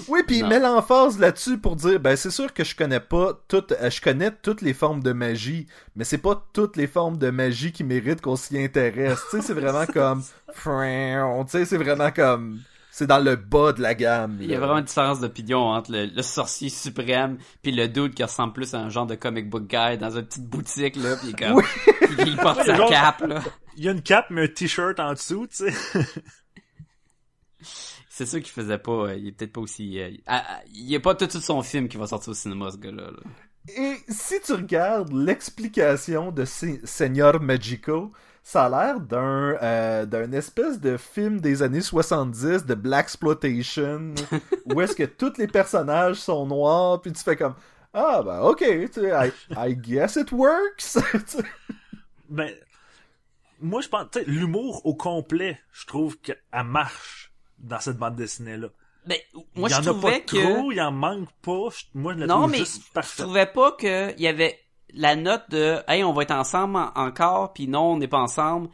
[0.09, 3.41] Oui, puis il met l'emphase là-dessus pour dire, ben c'est sûr que je connais pas
[3.49, 7.17] toutes, euh, je connais toutes les formes de magie, mais c'est pas toutes les formes
[7.17, 9.21] de magie qui méritent qu'on s'y intéresse.
[9.31, 12.61] tu sais, c'est vraiment comme, tu sais, c'est vraiment comme,
[12.99, 14.39] c'est dans le bas de la gamme.
[14.41, 18.15] il y a vraiment une différence d'opinion entre le, le sorcier suprême puis le dude
[18.15, 21.15] qui ressemble plus à un genre de comic book guy dans une petite boutique, là,
[21.17, 21.65] pis comme, Oui.
[22.27, 23.43] il porte sa genre- cape, là.
[23.77, 25.75] Il y a une cape, mais un t-shirt en dessous, tu sais.
[28.09, 30.09] C'est sûr qu'il faisait pas, euh, il est peut-être pas aussi, euh,
[30.73, 32.79] il y a pas tout de suite son film qui va sortir au cinéma, ce
[32.79, 33.19] gars-là, là.
[33.77, 38.13] Et si tu regardes l'explication de Se- Seigneur Magico,
[38.49, 44.15] ça a l'air d'un euh, d'un espèce de film des années 70 de Black Exploitation
[44.67, 47.55] où est-ce que tous les personnages sont noirs puis tu fais comme
[47.93, 51.43] ah ben ok tu sais, I, I guess it works Tu sais.
[52.29, 52.53] Ben,
[53.61, 58.17] moi, je pense, tu sais, l'humour au complet, je trouve qu'elle marche dans cette bande
[58.17, 58.69] dessinée-là.
[59.07, 60.37] Mais, moi, il y je a trouvais pas que...
[60.57, 61.69] trop, il en manque pas.
[61.71, 64.59] Je- Moi, je la Non, trouve mais juste je trouvais pas que il y avait
[64.93, 68.19] la note de hey on va être ensemble en- encore puis non on n'est pas
[68.21, 68.69] ensemble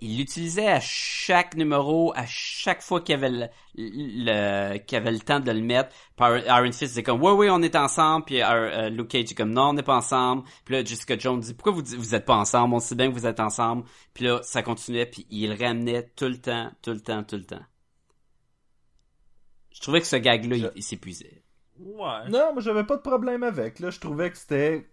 [0.00, 5.10] il l'utilisait à chaque numéro, à chaque fois qu'il y avait le, le qu'il avait
[5.10, 5.90] le temps de le mettre.
[6.16, 9.34] Puis Iron Fist disait comme ouais oui on est ensemble, puis euh, Luke Cage dit
[9.34, 10.44] comme non on n'est pas ensemble.
[10.64, 13.14] Puis là Jessica Jones dit pourquoi vous vous êtes pas ensemble, on sait bien que
[13.14, 13.84] vous êtes ensemble.
[14.14, 17.44] Puis là ça continuait puis il ramenait tout le temps, tout le temps, tout le
[17.44, 17.64] temps.
[19.72, 21.42] Je trouvais que ce gag là il, il s'épuisait.
[21.80, 22.28] Ouais.
[22.30, 23.78] Non, moi j'avais pas de problème avec.
[23.80, 24.88] Là, je trouvais que c'était.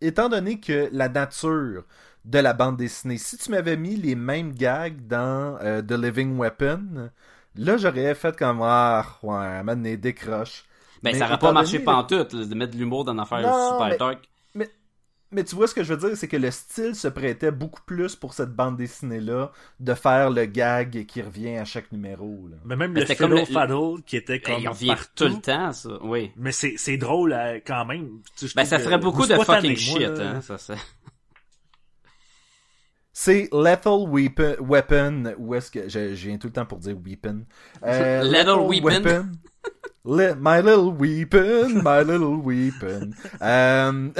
[0.00, 1.84] Étant donné que la nature
[2.24, 6.36] de la bande dessinée, si tu m'avais mis les mêmes gags dans euh, The Living
[6.38, 7.10] Weapon,
[7.56, 10.64] là j'aurais fait comme Ah, ouais, maintenant décroche.
[11.02, 13.40] Ben Mais ça aurait pas marché donné pantoute de mettre de l'humour dans une affaire
[13.40, 14.28] Non, super mais- dark.
[15.30, 17.82] Mais tu vois ce que je veux dire, c'est que le style se prêtait beaucoup
[17.84, 22.48] plus pour cette bande dessinée-là de faire le gag qui revient à chaque numéro.
[22.50, 22.56] Là.
[22.64, 24.86] Mais même Mais le c'était comme Fiddle le- Faddle qui était Ben, comme il revient
[24.86, 25.10] partout.
[25.16, 26.32] tout le temps ça, oui.
[26.36, 28.20] Mais c'est c'est drôle euh, quand même.
[28.36, 30.76] Tu sais, je Ben ça ferait beaucoup de fucking moi, shit hein, ça c'est.
[33.12, 35.88] C'est Lethal Weapon, weapon où est-ce que...
[35.88, 37.44] Je, je viens tout le temps pour dire weapon.
[37.84, 39.32] Euh, Lethal Weapon.
[40.04, 43.14] My little weapon, my little weapon.
[43.42, 44.10] Euh,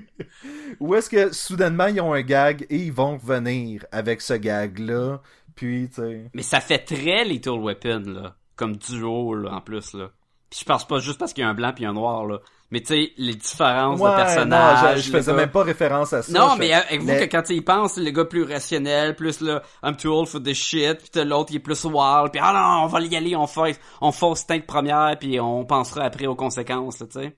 [0.80, 5.20] où est-ce que soudainement ils ont un gag et ils vont revenir avec ce gag-là.
[5.54, 6.30] Puis, tu sais...
[6.34, 8.36] Mais ça fait très Little Weapon, là.
[8.56, 10.10] Comme duo, là, en plus, là.
[10.50, 12.40] Puis je pense pas juste parce qu'il y a un blanc puis un noir, là.
[12.72, 14.96] Mais tu sais, les différences Ouais, de non, personnages.
[14.96, 16.32] je, je le faisais gars- même pas référence à ça.
[16.32, 19.40] Non, Je- mais avec vous mais- que quand il pense, le gars plus rationnel, plus
[19.40, 22.52] là, I'm too old for this shit, puis l'autre qui est plus wild, puis ah
[22.52, 26.26] non, on va y aller, on fait, on force teinte première, puis on pensera après
[26.26, 27.36] aux conséquences, là, tu sais.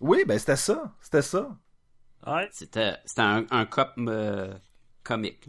[0.00, 0.94] Oui, ben c'était ça.
[1.00, 1.48] C'était ça.
[2.26, 2.48] Ouais.
[2.52, 4.52] C'était, c'était un, un cop euh,
[5.02, 5.48] comique.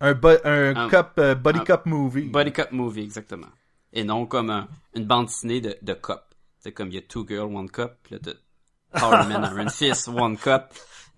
[0.00, 2.28] Un, bo- un Un- cop, euh, body un- cop movie.
[2.28, 3.46] Body cop movie, exactement.
[3.92, 6.22] Et non comme un- une bande dessinée de, de cop.
[6.60, 9.68] C'est comme il y a Two Girls, One Cup, puis là t'as Power Man, Iron
[9.68, 10.64] Fist, One Cup.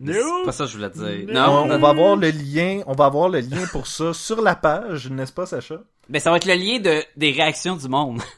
[0.00, 0.12] No.
[0.12, 1.26] C'est pas ça que je voulais dire.
[1.26, 1.32] No.
[1.32, 1.74] Non, on, non.
[1.74, 5.10] on va avoir le lien, on va avoir le lien pour ça sur la page,
[5.10, 5.82] n'est-ce pas, Sacha?
[6.08, 8.20] Ben, ça va être le lien de, des réactions du monde.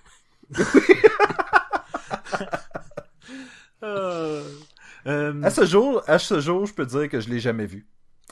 [3.83, 4.45] Euh,
[5.07, 7.87] euh, À ce jour, à ce jour, je peux dire que je l'ai jamais vu.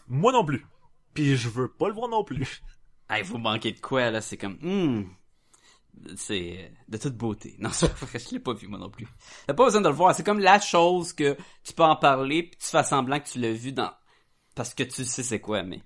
[0.09, 0.65] moi non plus.
[1.15, 2.63] Puis je veux pas le voir non plus.
[3.09, 4.21] Hey, vous manquez de quoi, là?
[4.21, 5.05] C'est comme, hmm,
[6.17, 7.57] c'est de toute beauté.
[7.59, 9.07] Non, c'est pas vrai, je l'ai pas vu, moi non plus.
[9.47, 10.15] T'as pas besoin de le voir.
[10.15, 13.39] C'est comme la chose que tu peux en parler, puis tu fais semblant que tu
[13.39, 13.93] l'as vu dans...
[14.55, 15.81] Parce que tu sais c'est quoi, mais...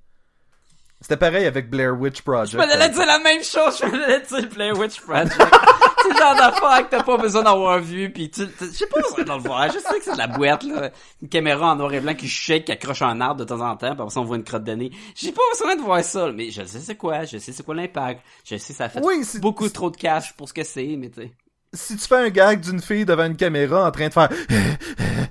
[1.01, 2.53] C'était pareil avec Blair Witch Project.
[2.53, 5.37] Je me dire la même chose, je me dire Blair Witch Project.
[6.03, 9.01] c'est le genre d'affaire que t'as pas besoin d'avoir vu, puis tu, tu- j'ai pas
[9.01, 9.67] besoin de le voir.
[9.73, 10.91] Je sais que c'est de la boîte, là.
[11.23, 13.77] Une caméra en noir et blanc qui shake, qui accroche un arbre de temps en
[13.77, 14.91] temps, puis après ça on voit une crotte de nez.
[15.15, 17.75] J'ai pas besoin de voir ça, mais je sais c'est quoi, je sais c'est quoi
[17.75, 21.11] l'impact, je sais ça fait Oui, beaucoup trop de cash pour ce que c'est, mais
[21.11, 21.33] tu sais.
[21.75, 24.29] Si tu fais un gag d'une fille devant une caméra en train de faire...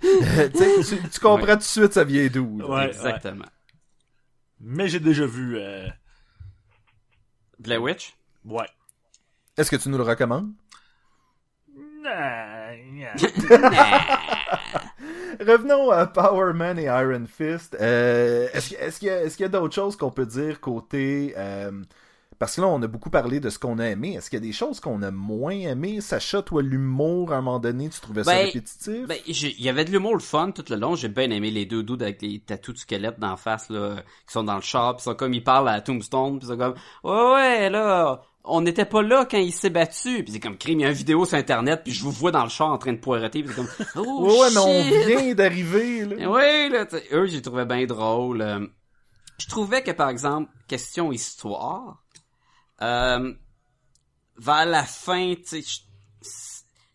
[0.01, 1.51] tu, sais, tu, tu comprends Ouais.
[1.53, 2.57] tout de suite ça vient d'où.
[2.59, 2.67] là.
[2.67, 3.45] Ouais, Exactement.
[4.59, 5.57] Mais j'ai déjà vu.
[5.57, 5.87] Euh...
[7.59, 8.15] Blair Witch?
[8.45, 8.65] Ouais.
[9.57, 10.51] Est-ce que tu nous le recommandes?
[15.39, 17.77] Revenons à Power Man et Iron Fist.
[17.79, 20.25] Euh, est-ce, qu'il- est-ce qu'il y a, est-ce qu'il y a d'autres choses qu'on peut
[20.25, 21.33] dire côté...
[21.37, 21.71] euh,
[22.39, 24.15] parce que là, on a beaucoup parlé de ce qu'on a aimé.
[24.15, 26.01] Est-ce qu'il y a des choses qu'on a moins aimé?
[26.01, 29.05] Sacha, toi, l'humour, à un moment donné, tu trouvais ça Ben, répétitif?
[29.07, 30.95] Ben, il y avait de l'humour le fun tout le long.
[30.95, 34.33] J'ai bien aimé les deux dudes avec les tatous de squelette d'en face, là, qui
[34.33, 36.57] sont dans le char, pis ils sont comme, ils parlent à Tombstone, pis ils sont
[36.57, 40.23] comme, ouais, ouais, là, on n'était pas là quand il s'est battu.
[40.23, 42.31] Pis c'est comme, crime, il y a une vidéo sur Internet, puis je vous vois
[42.31, 45.33] dans le char en train de poireter, pis c'est comme, oh, ouais, mais on vient
[45.33, 46.29] d'arriver, là.
[46.29, 48.41] Oui, là, tu sais, eux, j'ai trouvé bien drôle.
[48.41, 48.65] Euh,
[49.37, 52.03] Je trouvais que, par exemple, question histoire,
[52.81, 53.33] euh,
[54.37, 55.63] vers la fin, tu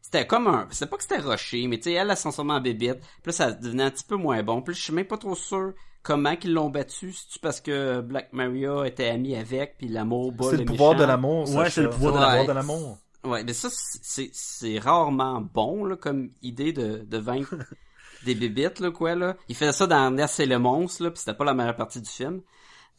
[0.06, 0.68] c'était comme un...
[0.70, 3.00] C'était pas que c'était rushé, mais tu sais, elle, sortait en bébite.
[3.00, 4.62] Puis là, ça devenait un petit peu moins bon.
[4.62, 5.74] Puis là, je suis même pas trop sûr
[6.06, 7.12] comment qu'ils l'ont battu?
[7.12, 10.94] C'est-tu parce que Black Maria était amie avec, puis l'amour bat C'est le le pouvoir
[10.94, 12.46] de l'amour, Ouais, c'est le pouvoir de l'amour.
[12.46, 12.98] de l'amour.
[13.24, 17.56] Ouais, mais ça, c'est, c'est rarement bon, là, comme idée de, de vaincre
[18.24, 19.36] des bébites, là, quoi, là.
[19.48, 22.00] Il faisait ça dans Ness et le monstre, là, pis c'était pas la meilleure partie
[22.00, 22.40] du film.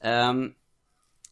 [0.03, 0.49] Euh,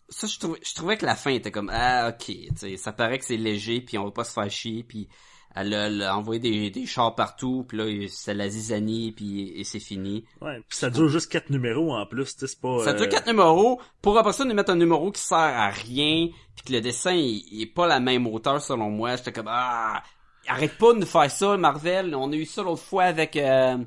[0.07, 2.93] ça, je trouvais, je trouvais que la fin était comme, ah, ok, tu sais, ça
[2.93, 5.09] paraît que c'est léger, puis on va pas se faire chier, puis
[5.55, 9.53] elle a, elle a envoyé des, des chars partout, puis là, c'est la zizanie, puis
[9.55, 10.25] et c'est fini.
[10.41, 12.83] Ouais, pis ça dure juste quatre numéros en plus, tu sais, c'est pas...
[12.83, 15.69] Ça euh, dure quatre numéros, pour après ça nous mettre un numéro qui sert à
[15.69, 19.15] rien, puis que le dessin il, il est pas la même hauteur selon moi.
[19.15, 20.03] J'étais comme ah,
[20.47, 22.15] arrête pas de nous faire ça Marvel.
[22.15, 23.77] On a eu ça l'autre fois avec euh,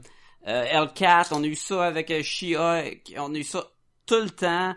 [0.46, 3.64] euh, Hellcat, on a eu ça avec euh, She-Hulk, on a eu ça
[4.06, 4.74] tout le temps.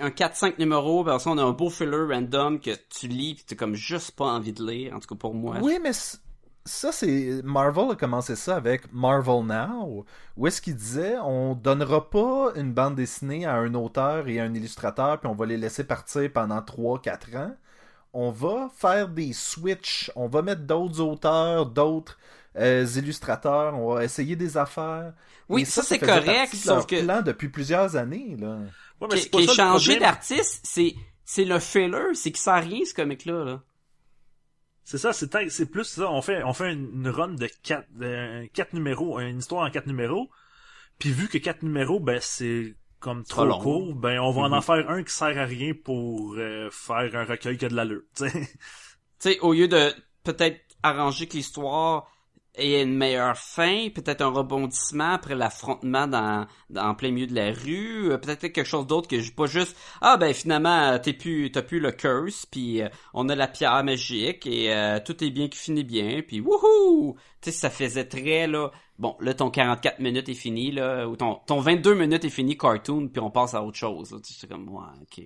[0.00, 3.56] Un 4-5 numéros, puis on a un beau filler random que tu lis pis t'as
[3.56, 5.56] comme juste pas envie de lire, en tout cas pour moi.
[5.60, 5.90] Oui, mais
[6.64, 7.40] ça, c'est.
[7.42, 10.04] Marvel a commencé ça avec Marvel Now,
[10.36, 14.44] où est-ce qu'il disait on donnera pas une bande dessinée à un auteur et à
[14.44, 17.54] un illustrateur, puis on va les laisser partir pendant 3-4 ans.
[18.12, 22.18] On va faire des switches, on va mettre d'autres auteurs, d'autres
[22.56, 25.12] euh, illustrateurs, on va essayer des affaires.
[25.48, 28.58] Oui, Et ça, c'est correct, sauf que- plan depuis plusieurs années, là.
[29.00, 32.84] Ouais, mais Qui est changé d'artiste, c'est c'est le filler, c'est qui sert à rien
[32.84, 33.44] ce comic-là.
[33.44, 33.62] Là.
[34.84, 36.10] C'est ça, c'est c'est plus ça.
[36.10, 39.86] On fait, on fait une, run de quatre, de quatre numéros, une histoire en quatre
[39.86, 40.28] numéros.
[40.98, 43.58] Puis vu que quatre numéros, ben c'est comme trop long.
[43.60, 44.54] court, ben on va Mhm.
[44.54, 47.76] en faire un qui sert à rien pour euh, faire un recueil qui a de
[47.76, 48.02] l'allure.
[48.16, 48.40] tu sais.
[48.40, 48.48] Tu
[49.20, 52.10] sais, au lieu de peut-être arranger que l'histoire
[52.54, 57.52] ait une meilleure fin, peut-être un rebondissement après l'affrontement dans, en plein milieu de la
[57.52, 61.12] rue, euh, peut-être quelque chose d'autre que je pas juste ah ben finalement euh, t'es
[61.12, 64.70] plus t'as plus le curse puis euh, on a la pierre magique et
[65.04, 69.16] tout est bien qui finit bien puis wouhou tu sais ça faisait très là bon
[69.20, 73.08] là ton 44 minutes est fini là ou ton ton 22 minutes est fini cartoon
[73.08, 74.18] puis on passe à autre chose là.
[74.18, 75.24] tu sais c'est comme ouais ok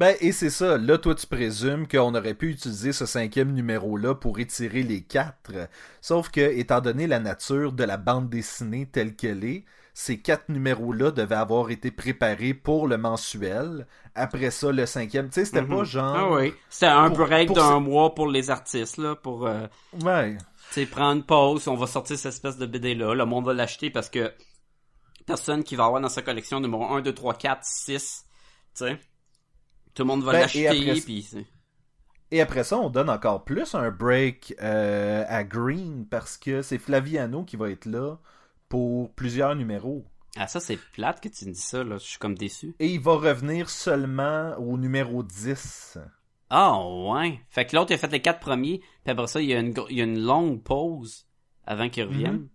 [0.00, 0.78] Ben, et c'est ça.
[0.78, 5.52] Là, toi, tu présumes qu'on aurait pu utiliser ce cinquième numéro-là pour étirer les quatre.
[6.00, 10.48] Sauf que, étant donné la nature de la bande dessinée telle qu'elle est, ces quatre
[10.48, 13.86] numéros-là devaient avoir été préparés pour le mensuel.
[14.14, 15.26] Après ça, le cinquième.
[15.28, 15.68] Tu sais, c'était Mhm.
[15.76, 16.16] pas genre.
[16.16, 19.66] ah oui c'était un pour- break d'un mois pour les artistes là pour euh,
[20.02, 20.38] Ouais.
[20.38, 23.52] tu sais, prendre une pause, on va sortir cette espèce de BD-là, le monde va
[23.52, 24.32] l'acheter parce que
[25.26, 28.24] personne qui va avoir dans sa collection numéro 1, 2, 3, 4, 6,
[28.74, 28.98] tu sais.
[29.94, 31.46] Tout le monde va Ben, et l'acheter, puis
[32.30, 36.78] Et après ça, on donne encore plus un break euh, à Green parce que c'est
[36.78, 38.18] Flaviano qui va être là
[38.68, 40.04] pour plusieurs numéros.
[40.36, 41.98] Ah, ça, c'est plate que tu me dis ça, là.
[41.98, 42.74] Je suis comme déçu.
[42.78, 45.98] Et il va revenir seulement au numéro 10.
[46.50, 47.40] Ah, ouais.
[47.50, 49.58] Fait que l'autre, il a fait les quatre premiers, puis après ça, il y a
[49.58, 51.26] une, il y a une longue pause
[51.64, 52.48] avant qu'il revienne.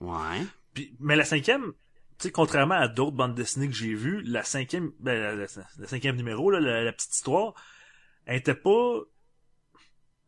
[0.00, 0.44] Ouais.
[0.74, 1.72] Puis, mais la cinquième,
[2.22, 5.46] sais, contrairement à d'autres bandes dessinées que j'ai vues, la cinquième, ben,
[5.78, 7.54] le cinquième numéro, là, la, la petite histoire,
[8.26, 9.00] elle était pas,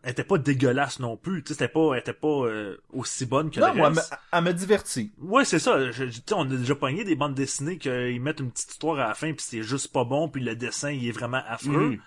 [0.05, 1.43] elle était pas dégueulasse non plus.
[1.45, 4.11] Tu sais, c'était pas, elle était pas euh, aussi bonne que Non, le elle reste.
[4.11, 5.13] me- elle me divertit.
[5.19, 5.93] Ouais, c'est ça.
[5.93, 9.09] Je, tu on a déjà pogné des bandes dessinées qu'ils mettent une petite histoire à
[9.09, 11.99] la fin puis c'est juste pas bon puis le dessin il est vraiment affreux.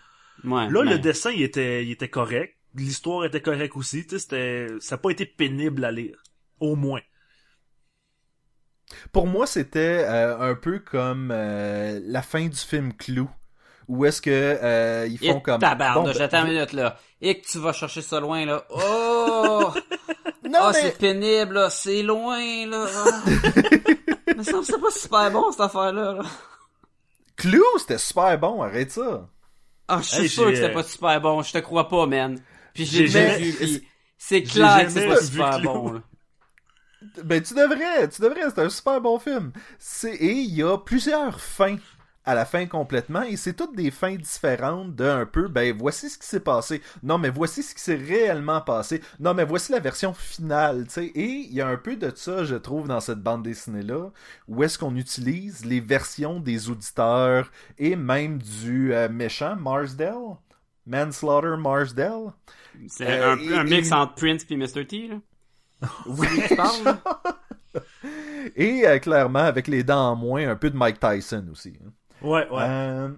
[0.43, 0.51] Mhm.
[0.51, 0.69] Ouais.
[0.69, 2.57] Là, le dessin il était, il était correct.
[2.75, 4.03] L'histoire était correcte aussi.
[4.03, 6.21] Tu sais, c'était, ça a pas été pénible à lire.
[6.59, 6.99] Au moins.
[9.11, 13.29] Pour moi, c'était euh, un peu comme euh, la fin du film Clou.
[13.87, 15.59] Où est-ce que euh, ils Et font comme...
[15.61, 16.97] tabarnak, Bon, ben, j'attends une minute, là.
[17.21, 18.65] Et que tu vas chercher ça loin, là.
[18.69, 19.71] Oh!
[20.47, 20.73] Non, mais...
[20.79, 21.69] c'est pénible, là.
[21.71, 22.85] C'est loin, là.
[24.37, 26.13] Mais ça, c'est pas super bon, cette affaire-là.
[26.13, 26.23] là.
[27.35, 29.27] Clou, c'était super bon, arrête ça.
[29.87, 31.41] Ah, je suis Hey, sûr que c'était euh, pas super bon.
[31.41, 32.39] Je te crois pas, man.
[32.75, 33.87] Puis j'ai déjà jamais- vu, puis
[34.19, 35.63] c'est clair que c'est pas super Clou.
[35.73, 36.01] bon, là.
[37.23, 39.51] Ben, tu devrais, tu devrais, c'est un super bon film.
[40.05, 41.77] Et il y a plusieurs fins
[42.27, 46.09] à la fin complètement, et c'est toutes des fins différentes de un peu, ben, voici
[46.09, 46.81] ce qui s'est passé.
[47.03, 48.99] Non, mais voici ce qui s'est réellement passé.
[49.19, 51.05] Non, mais voici la version finale, tu sais.
[51.05, 54.09] Et il y a un peu de ça, je trouve, dans cette bande dessinée-là,
[54.47, 60.37] où est-ce qu'on utilise les versions des auditeurs et même du euh, méchant, Marsdale?
[60.87, 62.31] Manslaughter Marsdale?
[62.87, 64.85] C'est Euh, un, et- un mix et- entre Prince puis Mr.
[64.87, 65.15] T, là.
[66.05, 66.99] Oui, tu parles, là?
[68.55, 71.73] Et euh, clairement, avec les dents en moins, un peu de Mike Tyson aussi.
[71.85, 71.89] hein.
[72.21, 72.61] Ouais, ouais.
[72.61, 73.09] Euh,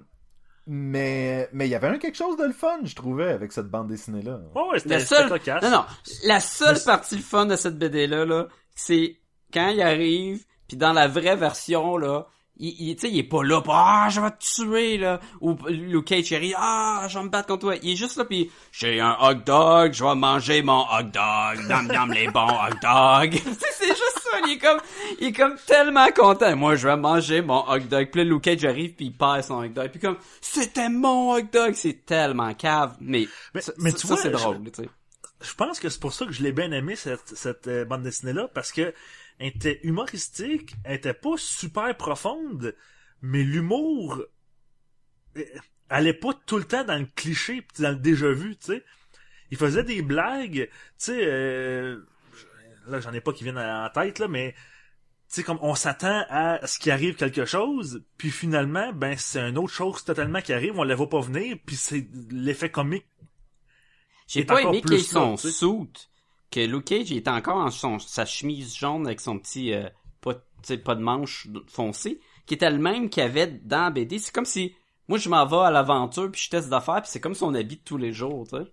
[0.65, 3.67] mais mais il y avait un quelque chose de le fun, je trouvais, avec cette
[3.67, 4.39] bande dessinée-là.
[4.55, 5.63] Ouais, ouais, c'était La c'était seule, cocasse.
[5.63, 5.85] non, non,
[6.25, 9.17] la seule Mais- partie le fun de cette BD-là, là, c'est
[9.53, 12.25] quand il arrive, puis dans la vraie version, là,
[12.59, 15.19] il, il, tu sais, il est pas là pour, ah, je vais te tuer, là.
[15.41, 17.75] Ou Luke Cage, il ah, je vais me battre contre toi.
[17.81, 21.67] Il est juste là, puis j'ai un hot dog, je vais manger mon hot dog,
[21.67, 23.31] dam dam les bons hot dogs.
[23.43, 24.79] Tu sais, c'est juste ça, il est comme,
[25.19, 26.55] il est comme tellement content.
[26.55, 28.09] Moi, je vais manger mon hot dog.
[28.11, 29.89] Puis là, Luke Cage arrive, puis il perd son hot dog.
[29.89, 32.95] Puis comme, c'était mon hot dog, c'est tellement cave.
[32.99, 34.89] Mais, Mais- ça, mais ça, tu ça, vois, c'est je- drôle, tu sais.
[35.41, 38.01] je pense que c'est pour ça que je l'ai bien aimé cette, cette euh, bande
[38.03, 38.93] dessinée là parce que
[39.39, 42.75] elle était humoristique, elle était pas super profonde,
[43.21, 44.23] mais l'humour
[45.37, 45.43] euh,
[45.89, 48.83] allait pas tout le temps dans le cliché pis dans le déjà vu, tu sais.
[49.49, 52.01] Il faisait des blagues, tu sais euh,
[52.87, 54.53] là j'en ai pas qui viennent en tête là mais
[55.29, 59.39] tu sais comme on s'attend à ce qu'il arrive quelque chose, puis finalement ben c'est
[59.39, 63.05] une autre chose totalement qui arrive, on la voit pas venir, puis c'est l'effet comique
[64.27, 65.51] J'ai pas encore aimé plus qu'il ait
[66.51, 69.89] que Luke Cage il était encore en son, sa chemise jaune avec son petit euh,
[70.21, 70.35] pas,
[70.83, 74.19] pas de manche foncé, qui était le même qu'il avait dans la BD.
[74.19, 74.75] C'est comme si
[75.07, 77.77] moi je m'en vais à l'aventure puis je teste d'affaires puis c'est comme son habit
[77.77, 78.63] de tous les jours, tu sais.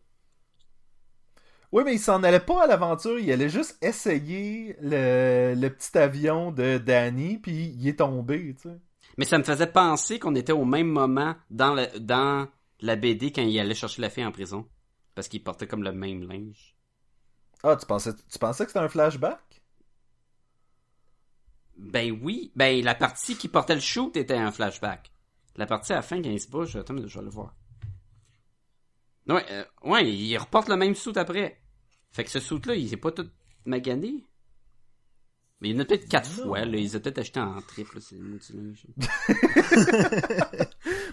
[1.72, 5.98] Oui, mais il s'en allait pas à l'aventure, il allait juste essayer le, le petit
[5.98, 8.78] avion de Danny, puis il est tombé, tu sais.
[9.18, 12.48] Mais ça me faisait penser qu'on était au même moment dans, le, dans
[12.80, 14.66] la BD quand il allait chercher la fille en prison.
[15.14, 16.73] Parce qu'il portait comme le même linge.
[17.66, 19.62] Ah, tu pensais, tu pensais que c'était un flashback?
[21.78, 22.52] Ben oui.
[22.54, 25.10] Ben la partie qui portait le shoot était un flashback.
[25.56, 27.56] La partie à la fin quand il se bouge, attends, je vais le voir.
[29.26, 31.58] Ouais, euh, ouais, il reporte le même suit après.
[32.12, 33.30] Fait que ce suit-là, il s'est pas tout
[33.64, 34.26] magané.
[35.64, 36.76] Mais il y en a peut-être quatre fois, là.
[36.76, 37.96] Ils ont peut-être acheté en triple.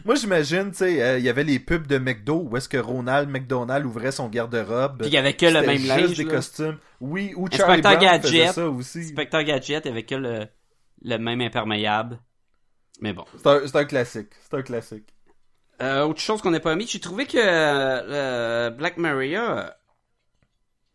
[0.03, 2.75] Moi, j'imagine, tu sais, euh, il y avait les pubs de McDo où est-ce que
[2.75, 4.97] Ronald McDonald ouvrait son garde-robe.
[4.99, 6.17] Puis il y avait que le même juste linge.
[6.17, 6.33] des là.
[6.33, 6.77] costumes.
[6.99, 8.53] Oui, ou Charlie Inspecteur Brown faisait Gadget.
[8.55, 8.99] ça aussi.
[8.99, 10.47] Inspecteur Gadget avec que le,
[11.01, 12.19] le même imperméable.
[12.99, 13.23] Mais bon.
[13.37, 14.31] C'est un, c'est un classique.
[14.41, 15.15] C'est un classique.
[15.81, 19.69] Euh, autre chose qu'on n'a pas mis, j'ai trouvé que euh, Black Maria, euh,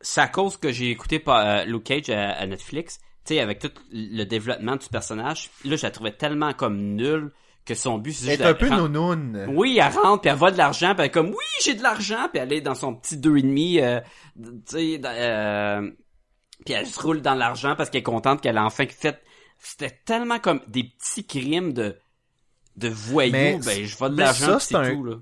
[0.02, 2.98] c'est à cause que j'ai écouté par euh, Luke Cage à, à Netflix,
[3.34, 7.32] sais, avec tout le développement du personnage, là, je la trouvais tellement comme nulle
[7.64, 9.46] que son but, c'est Elle juste est un peu nounoun.
[9.48, 11.82] Oui, elle rentre, puis elle vole de l'argent, puis elle est comme, oui, j'ai de
[11.82, 14.00] l'argent, puis elle est dans son petit deux et demi, euh,
[14.40, 15.90] tu sais, euh,
[16.64, 19.22] puis elle se roule dans l'argent parce qu'elle est contente qu'elle a enfin fait.
[19.58, 21.96] C'était tellement comme des petits crimes de
[22.76, 25.16] de voyous, Mais ben je vole de l'argent, c'est tout là.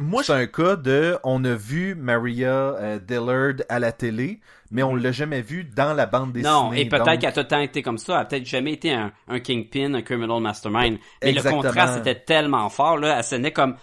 [0.00, 4.40] Moi, C'est un cas de, on a vu Maria euh, Dillard à la télé,
[4.70, 6.50] mais on l'a jamais vu dans la bande dessinée.
[6.50, 8.14] Non, et peut-être donc- qu'elle a tout le temps été comme ça.
[8.14, 10.98] Elle a peut-être jamais été un, un kingpin, un criminal mastermind.
[11.22, 11.62] Mais Exactement.
[11.62, 13.18] le contraste était tellement fort, là.
[13.18, 13.76] Elle sonnait comme,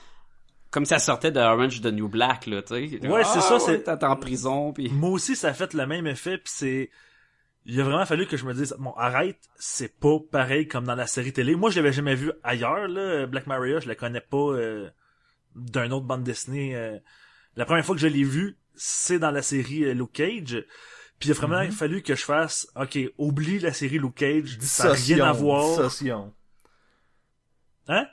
[0.71, 3.07] comme ça sortait de Orange de New Black, là, tu sais.
[3.07, 4.89] Ouais, c'est ça, Ah, c'est- T'es en prison, puis...
[4.91, 6.89] moi aussi, ça a fait le même effet, puis c'est...
[7.69, 10.95] Il a vraiment fallu que je me dise, bon, arrête, c'est pas pareil comme dans
[10.95, 11.53] la série télé.
[11.53, 13.25] Moi, je l'avais jamais vu ailleurs, là.
[13.27, 14.89] Black Maria, je la connais pas euh,
[15.57, 16.75] d'un autre bande dessinée.
[16.75, 16.97] euh.
[17.55, 20.65] La première fois que je l'ai vu, c'est dans la série euh, Luke Cage.
[21.19, 21.71] Puis il a vraiment Mhm.
[21.71, 25.15] fallu que je fasse, ok, oublie la série Luke Cage, ça n'a Dissocions.
[25.15, 25.65] rien à voir.
[25.77, 26.33] Dissocions.
[27.87, 28.05] Hein?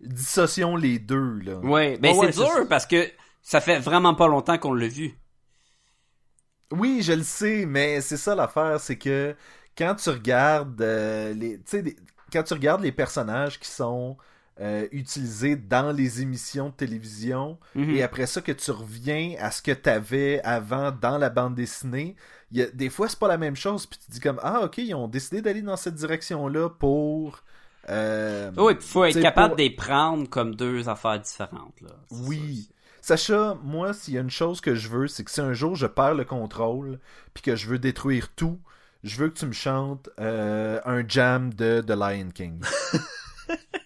[0.00, 1.56] Dissocions les deux, là.
[1.58, 3.10] Ouais, ben ouais, c'est dur parce que
[3.42, 5.18] ça fait vraiment pas longtemps qu'on l'a vu.
[6.72, 9.34] Oui, je le sais, mais c'est ça l'affaire, c'est que
[9.76, 11.96] quand tu regardes euh, les, tu sais, des-
[12.32, 14.16] quand tu regardes les personnages qui sont
[14.60, 17.90] euh, utilisés dans les émissions de télévision, Mhm.
[17.90, 22.14] et après ça que tu reviens à ce que t'avais avant dans la bande dessinée,
[22.52, 24.38] il y a, des fois c'est pas la même chose, puis tu te dis comme
[24.42, 27.42] ah ok ils ont décidé d'aller dans cette direction-là pour
[27.90, 31.90] euh, Oui, puis faut être capable pour- de les prendre comme deux affaires différentes, là.
[32.10, 32.68] Oui.
[33.02, 35.74] Sacha, moi, s'il y a une chose que je veux, c'est que si un jour
[35.76, 36.98] je perds le contrôle,
[37.34, 38.58] puis que je veux détruire tout,
[39.02, 42.60] je veux que tu me chantes euh, un jam de The Lion King.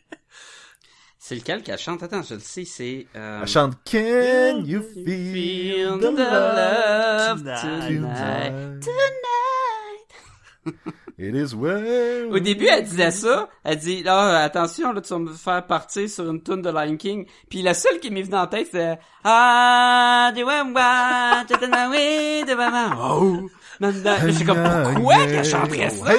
[1.28, 2.02] C'est lequel qu'elle chante?
[2.02, 3.06] Attends, je le sais, c'est...
[3.14, 3.40] Euh...
[3.42, 8.80] Elle chante Can you feel the love tonight?
[8.80, 10.74] tonight?
[11.18, 12.32] It is well.
[12.32, 13.50] Au début, elle disait ça.
[13.62, 16.96] Elle dit, là, attention, là, tu vas me faire partir sur une tune de Lion
[16.96, 17.26] King.
[17.50, 21.64] Puis la seule qui m'est venue en tête, c'est Ah, du wa wa, tu te
[21.66, 22.94] de.
[23.02, 23.50] Oh,
[23.80, 24.16] nan, nan.
[24.26, 24.62] Je suis comme,
[24.94, 26.12] pourquoi qu'elle chanterait ça?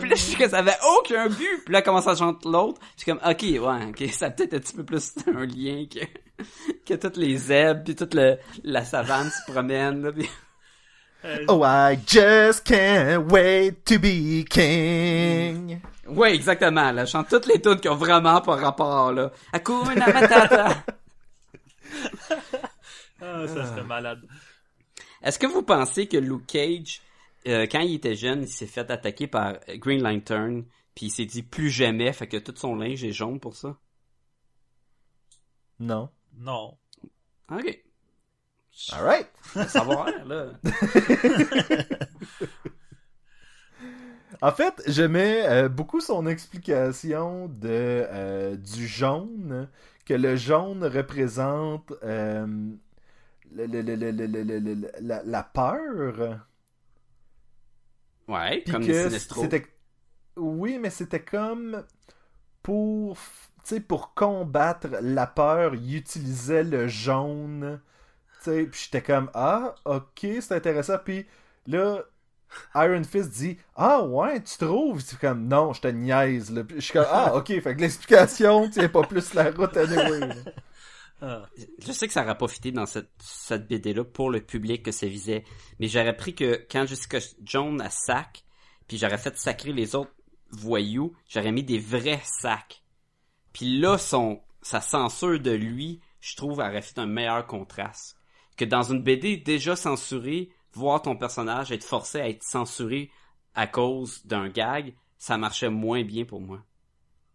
[0.00, 1.62] Puis là, je suis que ça avait aucun but.
[1.64, 2.80] Puis là, elle commence à chanter l'autre?
[2.96, 5.84] Je suis comme, ok, ouais, ok, ça a peut-être un petit peu plus un lien
[5.92, 6.00] que,
[6.86, 10.28] que toutes les zèbres, puis toute le, la savane se promène, là, puis-
[11.48, 15.80] Oh, I just can't wait to be king.
[16.06, 17.06] Ouais, exactement, là.
[17.06, 19.30] Je chante toutes les tunes qui ont vraiment pas rapport, là.
[19.52, 20.68] Hakuna Matata.
[23.22, 24.20] Ah, ça serait malade.
[25.24, 27.00] Est-ce que vous pensez que Luke Cage,
[27.48, 30.64] euh, quand il était jeune, il s'est fait attaquer par Green Lantern,
[30.94, 33.76] puis il s'est dit plus jamais, fait que tout son linge est jaune pour ça?
[35.80, 36.10] Non.
[36.36, 36.76] Non.
[37.50, 37.82] Ok.
[38.92, 39.28] Alright.
[39.68, 40.52] Savoir, là.
[44.42, 49.68] En fait, j'aimais euh, beaucoup son explication de euh, du jaune,
[50.04, 52.46] que le jaune représente euh,
[53.54, 56.40] le, le, la, la, peur.
[58.28, 59.66] Ouais, Puis comme C'était...
[60.36, 61.84] Oui, mais c'était comme
[62.62, 63.16] pour,
[63.86, 67.80] pour combattre la peur, il utilisait le jaune.
[68.42, 70.98] Puis j'étais comme, ah, ok, c'est intéressant.
[71.02, 71.26] Puis
[71.66, 72.02] là,
[72.74, 75.00] Iron Fist dit Ah ouais, tu trouves?
[75.00, 76.50] C'est comme Non, je te niaise.
[76.50, 76.62] Là.
[76.74, 80.28] Je suis comme Ah, ok, fait que l'explication tient pas plus la route à anyway.
[81.20, 81.46] Ah.
[81.78, 85.06] Je sais que ça aurait profité dans cette, cette BD-là pour le public que ça
[85.06, 85.44] visait,
[85.78, 88.44] mais j'aurais pris que quand Jessica Jones a sac,
[88.88, 90.14] puis j'aurais fait sacrer les autres
[90.50, 92.82] voyous, j'aurais mis des vrais sacs.
[93.52, 98.16] Puis là, son, sa censure de lui, je trouve, aurait fait un meilleur contraste.
[98.56, 103.10] que dans une BD déjà censurée, voir ton personnage être forcé à être censuré
[103.54, 106.62] à cause d'un gag, ça marchait moins bien pour moi.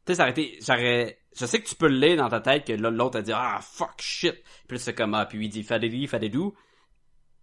[0.10, 2.42] Tu sais, ça aurait été, j'aurais, je sais que tu peux le lire dans ta
[2.42, 4.34] tête que là, l'autre a dit, ah, fuck, shit.
[4.68, 6.56] Puis là, c'est comme, ah, puis il dit, fadeli, fadedou.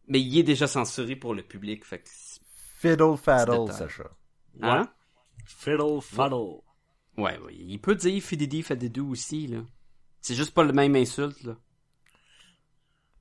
[0.09, 2.09] Mais il est déjà censuré pour le public, fait que,
[2.81, 3.73] Fiddle faddle.
[3.73, 4.11] Sacha.
[4.63, 4.91] hein?
[5.45, 6.61] Fiddle faddle.
[7.17, 9.61] Ouais, ouais, il peut dire fididi, fadedou aussi, là.
[10.21, 11.57] C'est juste pas le même insulte, là.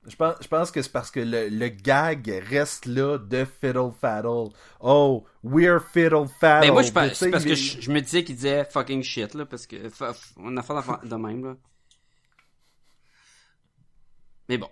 [0.08, 3.90] Je pense, je pense que c'est parce que le, le gag reste là de fiddle
[4.00, 4.50] faddle.
[4.80, 6.68] Oh, we're fiddle faddle.
[6.68, 9.02] Ben moi, je pense, sais, c'est parce que je, je me disais qu'il disait fucking
[9.02, 9.76] shit, là, parce que,
[10.36, 10.74] on a fait
[11.08, 11.56] de même, là.
[14.48, 14.70] Mais bon.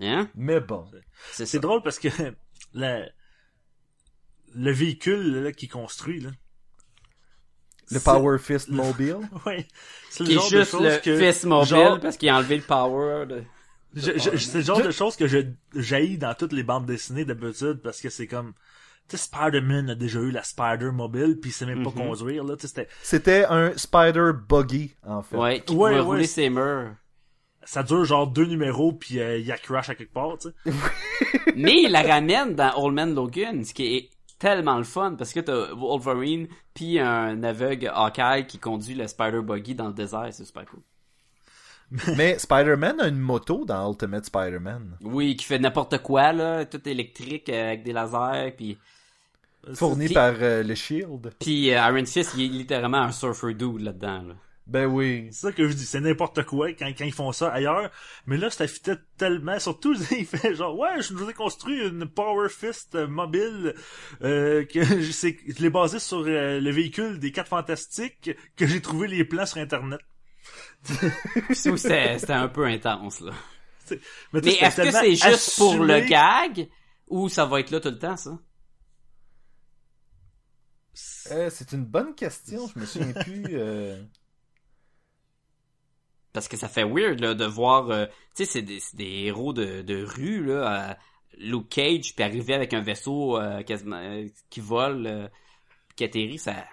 [0.00, 0.28] Hein?
[0.34, 0.84] Mais bon.
[1.30, 2.08] C'est drôle parce que
[2.74, 3.08] la-
[4.54, 6.30] le véhicule là, qu'il construit, là,
[7.90, 9.28] Le Power Fist Mobile?
[9.46, 9.66] Ouais,
[10.10, 13.26] c'est le de juste le que fist mobile genre, parce qu'il a enlevé le power
[13.26, 13.44] de...
[13.94, 15.38] je- je- c'est le genre de choses que je
[15.74, 18.52] jaillis dans toutes les bandes dessinées d'habitude parce que c'est comme
[19.08, 21.96] tu sais Spider-Man a déjà eu la Spider mobile puis il sait même pas Mhm.
[22.08, 25.36] conduire là, tu sais c'était C'était un Spider Buggy, en fait.
[25.36, 26.94] Ouais, qui Ouais, pouvait ouais, rouler c'est- ses murs.
[27.64, 30.48] ça dure genre deux numéros puis euh, il y a crash à quelque part, tu
[30.48, 30.54] sais.
[31.56, 35.32] Mais il la ramène dans Old Man Logan, ce qui est tellement le fun parce
[35.32, 40.28] que t'as Wolverine puis un aveugle Hawkeye qui conduit le Spider Buggy dans le désert,
[40.32, 40.80] c'est super cool.
[42.16, 44.98] Mais Spider-Man a une moto dans Ultimate Spider-Man.
[45.02, 48.78] Oui, qui fait n'importe quoi là, tout électrique euh, avec des lasers puis
[49.74, 51.32] Fourni Puis- par euh, le Shield.
[51.40, 54.34] puis euh, Iron Fist, il est littéralement un surfer dude là-dedans là.
[54.66, 55.28] Ben oui.
[55.30, 57.90] C'est ça que je dis, c'est n'importe quoi quand, quand ils font ça ailleurs.
[58.26, 59.58] Mais là, ça fitait tellement.
[59.58, 63.74] Surtout, il fait genre, ouais, je vous ai construit une Power Fist euh, mobile
[64.22, 68.66] euh, que je, sais- je l'ai basé sur euh, le véhicule des quatre fantastiques que
[68.66, 70.00] j'ai trouvé les plans sur Internet.
[71.52, 73.32] C'était un peu intense là.
[74.32, 76.68] Mais est-ce que c'est juste pour le gag
[77.08, 78.38] ou ça va être là tout le temps ça?
[81.32, 83.44] Euh, c'est une bonne question, je me souviens plus.
[83.52, 84.02] euh.
[86.32, 89.82] Parce que ça fait weird là, de voir, euh, tu sais, c'est des, héros de,
[89.82, 90.94] de rue là, euh,
[91.38, 95.28] Luke Cage, puis arriver avec un vaisseau euh, quasiment euh, qui vole, euh,
[95.96, 96.64] qui atterrit, ça,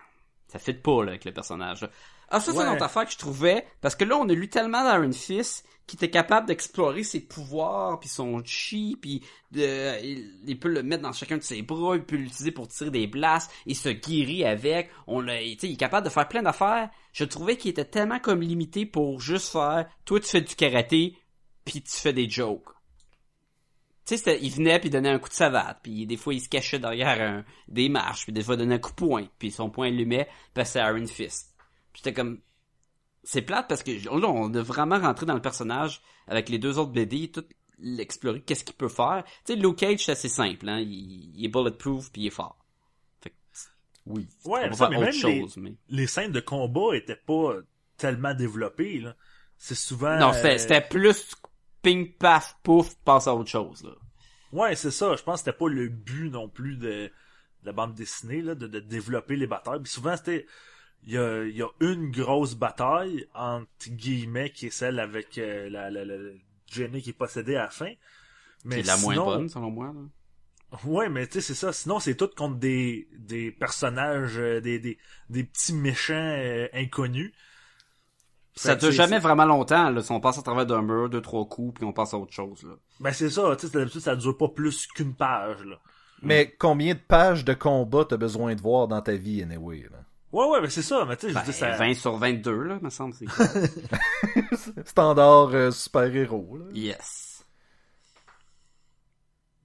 [0.47, 1.81] ça fit pas là, avec le personnage.
[1.81, 1.89] là.
[2.31, 4.49] Ah ça c'est une autre affaire que je trouvais, parce que là on a lu
[4.49, 9.21] tellement d'Iron Fist qui était capable d'explorer ses pouvoirs, puis son chi, puis
[9.51, 12.69] de, il, il peut le mettre dans chacun de ses bras, il peut l'utiliser pour
[12.69, 16.43] tirer des blasts, il se guérit avec, on l'a, il est capable de faire plein
[16.43, 16.89] d'affaires.
[17.11, 21.17] Je trouvais qu'il était tellement comme limité pour juste faire, toi tu fais du karaté,
[21.65, 22.69] puis tu fais des jokes.
[24.05, 26.39] Tu sais, il venait puis il donnait un coup de savate, puis des fois il
[26.39, 29.27] se cachait derrière un, des marches, puis des fois il donnait un coup de poing,
[29.37, 31.50] puis son poing allumait, que c'est Iron Fist.
[31.93, 32.39] J'étais comme,
[33.23, 36.79] c'est plate parce que là on a vraiment rentré dans le personnage avec les deux
[36.79, 37.45] autres BD, tout
[37.79, 39.23] l'explorer, qu'est-ce qu'il peut faire.
[39.45, 42.31] Tu sais, Luke Cage c'est assez simple, hein, il, il est bulletproof puis il est
[42.31, 42.57] fort.
[43.21, 43.35] Fait que,
[44.05, 44.27] Oui.
[44.45, 45.75] Ouais, on ça, mais autre même les, chose, mais...
[45.89, 47.55] les scènes de combat étaient pas
[47.97, 49.15] tellement développées, là.
[49.57, 50.17] C'est souvent...
[50.17, 51.35] Non, c'était, euh, c'était plus
[51.83, 53.91] ping, paf, pouf, passe à autre chose, là.
[54.51, 55.15] Ouais, c'est ça.
[55.15, 57.11] Je pense que c'était pas le but non plus de, de
[57.63, 59.81] la bande dessinée, là, de, de développer les batailles.
[59.81, 60.47] Puis souvent, c'était...
[61.03, 65.37] Il y a, il y a une grosse bataille, entre guillemets, qui est celle avec
[65.37, 66.15] euh, la, la, la,
[66.67, 67.91] Jenny qui est possédée à la fin.
[68.65, 70.01] Mais la moins sinon- bonne, selon moi, là.
[70.85, 71.73] Ouais, mais tu sais, c'est ça.
[71.73, 74.97] Sinon, c'est tout contre des, des personnages, euh, des, des,
[75.29, 77.33] des petits méchants euh, inconnus.
[78.53, 80.01] Ça dure jamais vraiment longtemps, là.
[80.01, 82.33] Si on passe à travers d'un mur, deux, trois coups, puis on passe à autre
[82.33, 82.75] chose, là.
[82.99, 85.77] Ben c'est ça, tu sais, d'habitude ça dure pas plus qu'une page là.
[86.21, 89.87] Mais combien de pages de combat t'as besoin de voir dans ta vie, anyway?
[89.91, 90.00] Là?
[90.31, 91.71] Ouais ouais, mais c'est ça, mais tu sais, je Ben, veux dire, ça...
[91.77, 93.13] 20 sur 22, là, me semble.
[93.13, 93.25] c'est-
[94.85, 96.57] Standard euh, super-héros.
[96.57, 96.65] là.
[96.73, 97.45] yes.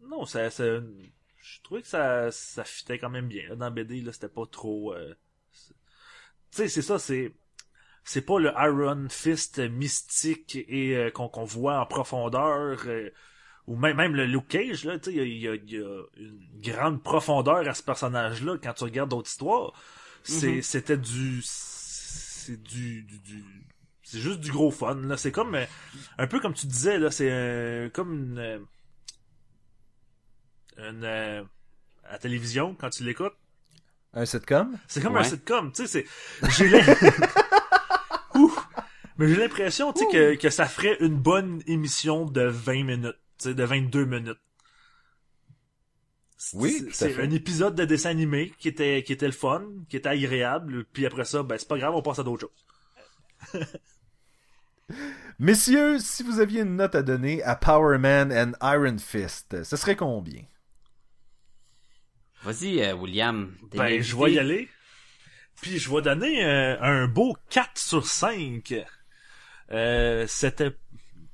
[0.02, 0.64] Non, ça, ça...
[0.64, 4.46] je trouvais que ça, ça fitait quand même bien là, dans BD là, c'était pas
[4.46, 4.94] trop.
[4.94, 5.14] euh,
[6.50, 7.32] Tu sais, c'est ça, c'est
[8.04, 12.84] c'est pas le Iron Fist mystique et euh, qu'on qu'on voit en profondeur.
[12.86, 13.10] euh,
[13.66, 16.02] ou même, même le Luke Cage, là, tu sais, il y a, il y a
[16.18, 19.72] une grande profondeur à ce personnage-là quand tu regardes d'autres histoires.
[20.28, 20.62] C'est, Mhm.
[20.62, 23.44] c'était du, c'est du, du, du-
[24.02, 25.16] c'est juste du gros fun, là.
[25.16, 25.64] C'est comme, euh,
[26.18, 28.58] un peu comme tu disais, là, c'est euh, comme une, euh,
[30.78, 31.42] une, euh,
[32.04, 33.34] à la télévision, quand tu l'écoutes.
[34.14, 34.76] Un sitcom?
[34.88, 35.20] C'est comme Ouais.
[35.20, 36.04] un sitcom, tu sais,
[36.42, 36.80] c'est, j'ai.
[39.18, 43.16] Mais j'ai l'impression, tu sais, que, que ça ferait une bonne émission de 20 minutes,
[43.38, 44.38] tu sais, de 22 minutes.
[46.38, 49.96] C'est- Oui, c'est- un épisode de dessin animé qui était, qui était le fun, qui
[49.96, 52.64] était agréable, puis après ça, ben, c'est pas grave, on passe à d'autres choses.
[55.38, 59.76] Messieurs, si vous aviez une note à donner à Power Man and Iron Fist, ce
[59.76, 60.42] serait combien?
[62.42, 63.54] Vas-y, euh, William.
[63.72, 64.68] Ben, je vais y aller.
[65.60, 68.74] Puis je vais donner euh, un beau 4 sur 5.
[69.72, 70.76] Euh, c'était...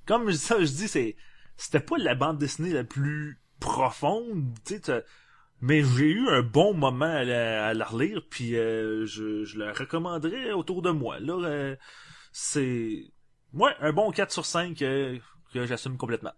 [0.07, 1.17] Comme ça, je dis, c'est...
[1.57, 5.05] C'était pas la bande dessinée la plus profonde, tu sais,
[5.61, 9.59] mais j'ai eu un bon moment à la, à la relire, puis euh, je, je
[9.59, 11.21] la recommanderais autour de moi.
[11.21, 11.77] Là, euh,
[12.33, 13.13] c'est...
[13.55, 15.19] Ouais, un bon 4 sur 5 euh,
[15.55, 16.33] que j'assume complètement.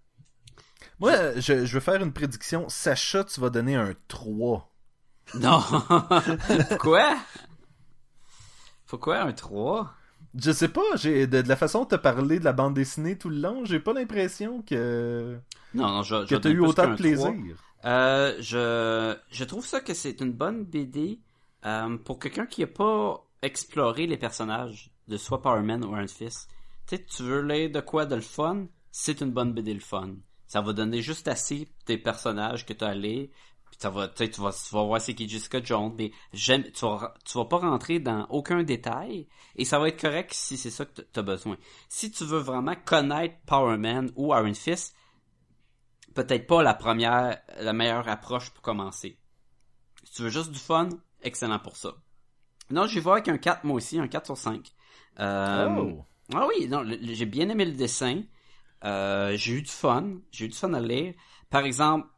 [1.00, 2.68] Moi, je, je veux faire une prédiction.
[2.68, 4.70] Sacha, tu vas donner un 3.
[5.34, 5.62] Non.
[6.78, 7.16] Quoi?
[8.86, 9.94] Pourquoi un 3?
[10.37, 13.16] Je sais pas, j'ai de, de la façon de te parler de la bande dessinée
[13.16, 15.39] tout le long, j'ai pas l'impression que,
[15.74, 17.32] Non, non, je, que t'as eu autant de plaisir.
[17.82, 17.91] 3.
[17.91, 21.20] Euh, je, je trouve ça que c'est une bonne BD
[21.66, 26.09] euh, pour quelqu'un qui a pas exploré les personnages de soit Power Man ou Iron
[26.09, 26.49] Fist.
[26.87, 30.14] Tu tu veux lire de quoi de le fun, c'est une bonne BD le fun.
[30.47, 33.28] Ça va donner juste assez des personnages que tu as à lire.
[33.74, 36.84] Puis ça va, tu vas, tu vas voir c'est qui Jessica Jones, mais j'aime, tu
[36.86, 40.70] vas, tu vas pas rentrer dans aucun détail et ça va être correct si c'est
[40.70, 41.56] ça que tu as besoin.
[41.88, 44.94] Si tu veux vraiment connaître Power Man ou Iron Fist,
[46.14, 49.18] peut-être pas la première, la meilleure approche pour commencer.
[50.04, 50.90] Si tu veux juste du fun,
[51.22, 51.94] excellent pour ça.
[52.70, 54.70] Non, je vais voir avec un 4 moi aussi, un 4 sur 5.
[55.18, 56.04] Euh, Oh.
[56.32, 58.22] Ah oui, non, j'ai bien aimé le dessin.
[58.84, 60.20] Euh, j'ai eu du fun.
[60.30, 61.14] J'ai eu du fun à lire.
[61.50, 62.08] Par exemple,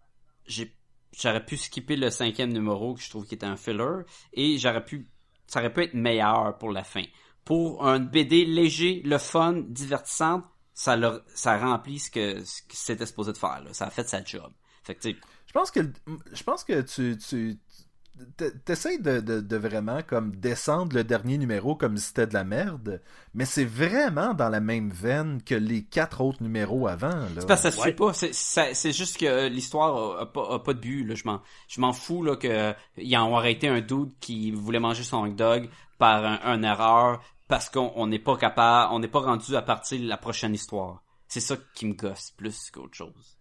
[0.47, 0.76] j'ai
[1.19, 4.03] j'aurais pu skipper le cinquième numéro que je trouve qui était un filler
[4.33, 5.09] et j'aurais pu
[5.47, 7.05] ça aurait pu être meilleur pour la fin.
[7.45, 10.45] Pour un BD léger, le fun, divertissante,
[10.75, 13.73] ça le, ça remplit ce que ce que c'était supposé de faire là.
[13.73, 14.53] Ça a fait sa job.
[14.83, 15.81] Fait que Je pense que
[16.33, 17.59] je pense que tu tu
[18.65, 22.45] t'essayes de, de, de vraiment comme descendre le dernier numéro comme si c'était de la
[22.45, 23.01] merde,
[23.35, 27.09] mais c'est vraiment dans la même veine que les quatre autres numéros avant.
[27.09, 27.29] Là.
[27.41, 27.85] C'est parce que ça se Ouais.
[27.87, 28.13] fait pas.
[28.13, 31.05] C'est, juste que l'histoire a, a pas, a pas de but.
[31.05, 31.15] Là.
[31.15, 35.03] Je m'en, je m'en fous là que ils ont arrêté un dude qui voulait manger
[35.03, 39.09] son hot dog par un, un erreur parce qu'on on n'est pas capable, on n'est
[39.09, 41.03] pas rendu à partir de la prochaine histoire.
[41.29, 43.36] C'est ça qui me gosse plus qu'autre chose.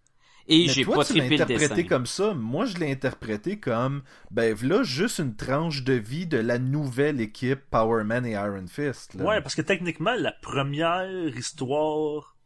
[0.48, 1.88] Et Mais j'ai toi, pas trippé le interprété dessin.
[1.88, 2.32] comme ça.
[2.34, 7.20] Moi, je l'ai interprété comme, ben, voilà juste une tranche de vie de la nouvelle
[7.20, 9.14] équipe Power Man et Iron Fist.
[9.14, 9.24] Là.
[9.24, 12.36] Ouais, parce que techniquement, la première histoire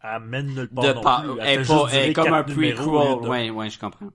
[0.00, 1.00] amène nulle part De non
[1.34, 1.40] plus.
[1.42, 2.80] elle est pas- elle comme un prequel.
[3.28, 4.10] Ouais, ouais, je comprends.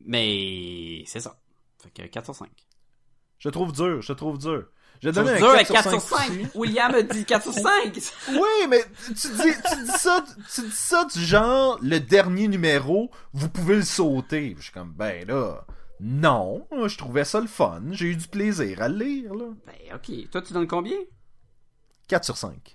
[0.00, 1.38] Mais c'est ça.
[1.82, 2.48] Fait que 4 sur 5.
[3.38, 4.66] Je trouve dur, je te trouve dur.
[5.02, 6.26] Je donner un dur avec 4 4 sur sur 5.
[6.28, 6.50] 5.
[6.54, 7.62] William a dit 4 sur 5.
[8.30, 10.24] Oui, mais tu dis, tu dis ça,
[10.54, 14.54] tu dis ça du genre, le dernier numéro, vous pouvez le sauter.
[14.58, 15.64] Je suis comme, ben là,
[16.00, 19.46] non, je trouvais ça le fun, j'ai eu du plaisir à le lire, là.
[19.66, 20.30] Ben, ok.
[20.30, 20.96] Toi, tu donnes combien?
[22.08, 22.74] 4 sur 5.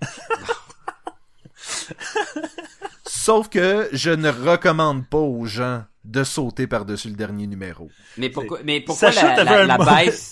[3.05, 7.89] Sauf que je ne recommande pas aux gens de sauter par-dessus le dernier numéro.
[8.17, 10.30] Mais pourquoi, mais pourquoi Sacha, la, la, un la baisse?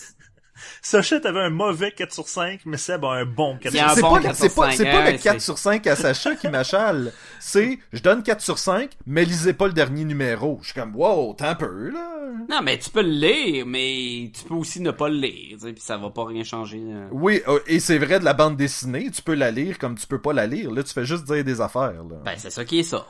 [0.82, 3.88] Sacha, t'avais un mauvais 4 sur 5, mais Seb a un bon 4 C'est sur
[3.88, 3.96] un 5.
[3.96, 5.58] C'est bon pas, 4 c'est sur pas, 5, c'est pas hein, le 4 c'est- sur
[5.58, 7.14] 5 à Sacha qui m'achale.
[7.40, 10.60] C'est, je donne 4 sur 5, mais lisez pas le dernier numéro.
[10.62, 12.06] Je suis comme, wow, t'as un peu, là.
[12.50, 15.66] Non, mais tu peux le lire, mais tu peux aussi ne pas le lire, tu
[15.68, 16.82] sais, puis ça va pas rien changer.
[16.86, 17.08] euh.
[17.12, 20.08] Oui, euh, et c'est vrai de la bande dessinée, tu peux la lire comme tu
[20.08, 20.72] peux pas la lire.
[20.72, 22.18] Là, tu fais juste dire des affaires, là.
[22.24, 23.06] Ben, c'est ça qui est ça.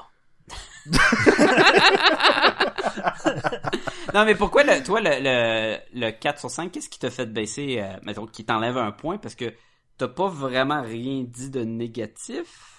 [4.14, 7.26] non, mais pourquoi, le, toi, le, le, le 4 sur 5, qu'est-ce qui t'a fait
[7.26, 9.54] baisser, euh, mettons, qui t'enlève un point, parce que
[9.98, 12.76] t'as pas vraiment rien dit de négatif?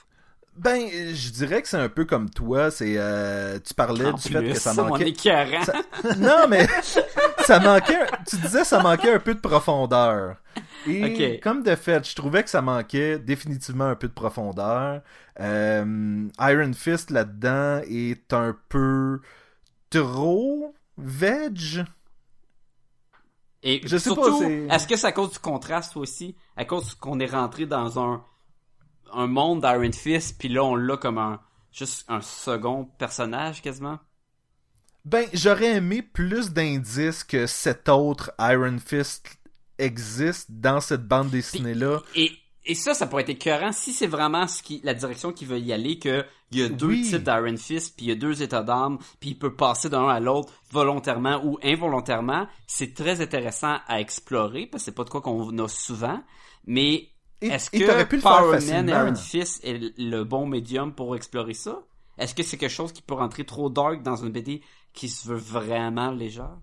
[0.56, 4.22] Ben, je dirais que c'est un peu comme toi, c'est, euh, tu parlais En du
[4.22, 5.04] fait que ça manquait.
[5.64, 5.74] Ça-
[6.18, 6.66] Non, mais
[7.46, 8.04] ça manquait.
[8.28, 10.36] Tu disais ça manquait un peu de profondeur.
[10.86, 15.02] Et comme de fait, je trouvais que ça manquait définitivement un peu de profondeur.
[15.38, 19.20] Euh, Iron Fist là-dedans est un peu
[19.90, 21.84] trop veg?
[23.62, 26.34] Et Je sais surtout, est-ce que c'est à cause du contraste aussi?
[26.56, 28.24] À cause qu'on est rentré dans un,
[29.12, 31.40] un monde d'Iron Fist, puis là, on l'a comme un,
[31.70, 33.98] juste un second personnage, quasiment?
[35.04, 39.38] Ben, j'aurais aimé plus d'indices que cet autre Iron Fist
[39.78, 42.02] existe dans cette bande dessinée-là.
[42.14, 42.32] Et,
[42.70, 45.58] et ça, ça pourrait être écœurant si c'est vraiment ce qui, la direction qui veut
[45.58, 47.02] y aller, que il y a deux Oui.
[47.02, 50.08] types d'Iron Fist, puis il y a deux états d'âme, puis il peut passer d'un
[50.08, 52.46] à l'autre volontairement ou involontairement.
[52.68, 56.22] C'est très intéressant à explorer, parce que c'est pas de quoi qu'on a souvent.
[56.66, 57.08] Mais
[57.40, 58.92] est-ce que pu Power Man et.
[58.92, 61.82] Iron Fist est le bon médium pour explorer ça?
[62.18, 64.62] Est-ce que c'est quelque chose qui peut rentrer trop dark dans une BD
[64.92, 66.56] qui se veut vraiment légère?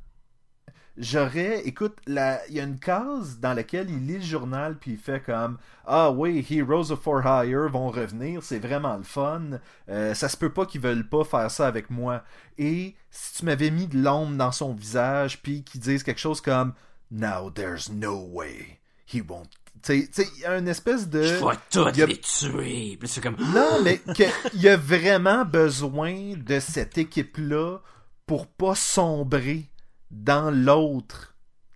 [0.98, 4.92] J'aurais, écoute, la- il y a une case dans laquelle il lit le journal puis
[4.92, 9.42] il fait comme ah oui, Heroes of For Hire vont revenir, c'est vraiment le fun.
[9.90, 12.24] Euh, ça se peut pas qu'ils veulent pas faire ça avec moi.
[12.58, 16.42] Et si tu m'avais mis de l'ombre dans son visage puis qu'ils disent quelque chose
[16.42, 16.74] comme
[17.12, 18.80] Now there's no way
[19.14, 19.48] he won't.
[19.84, 21.22] Tu sais, il une espèce de.
[21.24, 23.00] Je vais il a- les tuer.
[23.06, 23.38] C'est comme.
[23.54, 27.78] Non, mais qu'il y a vraiment besoin de cette équipe-là
[28.26, 29.70] pour pas sombrer
[30.12, 31.36] dans l'autre,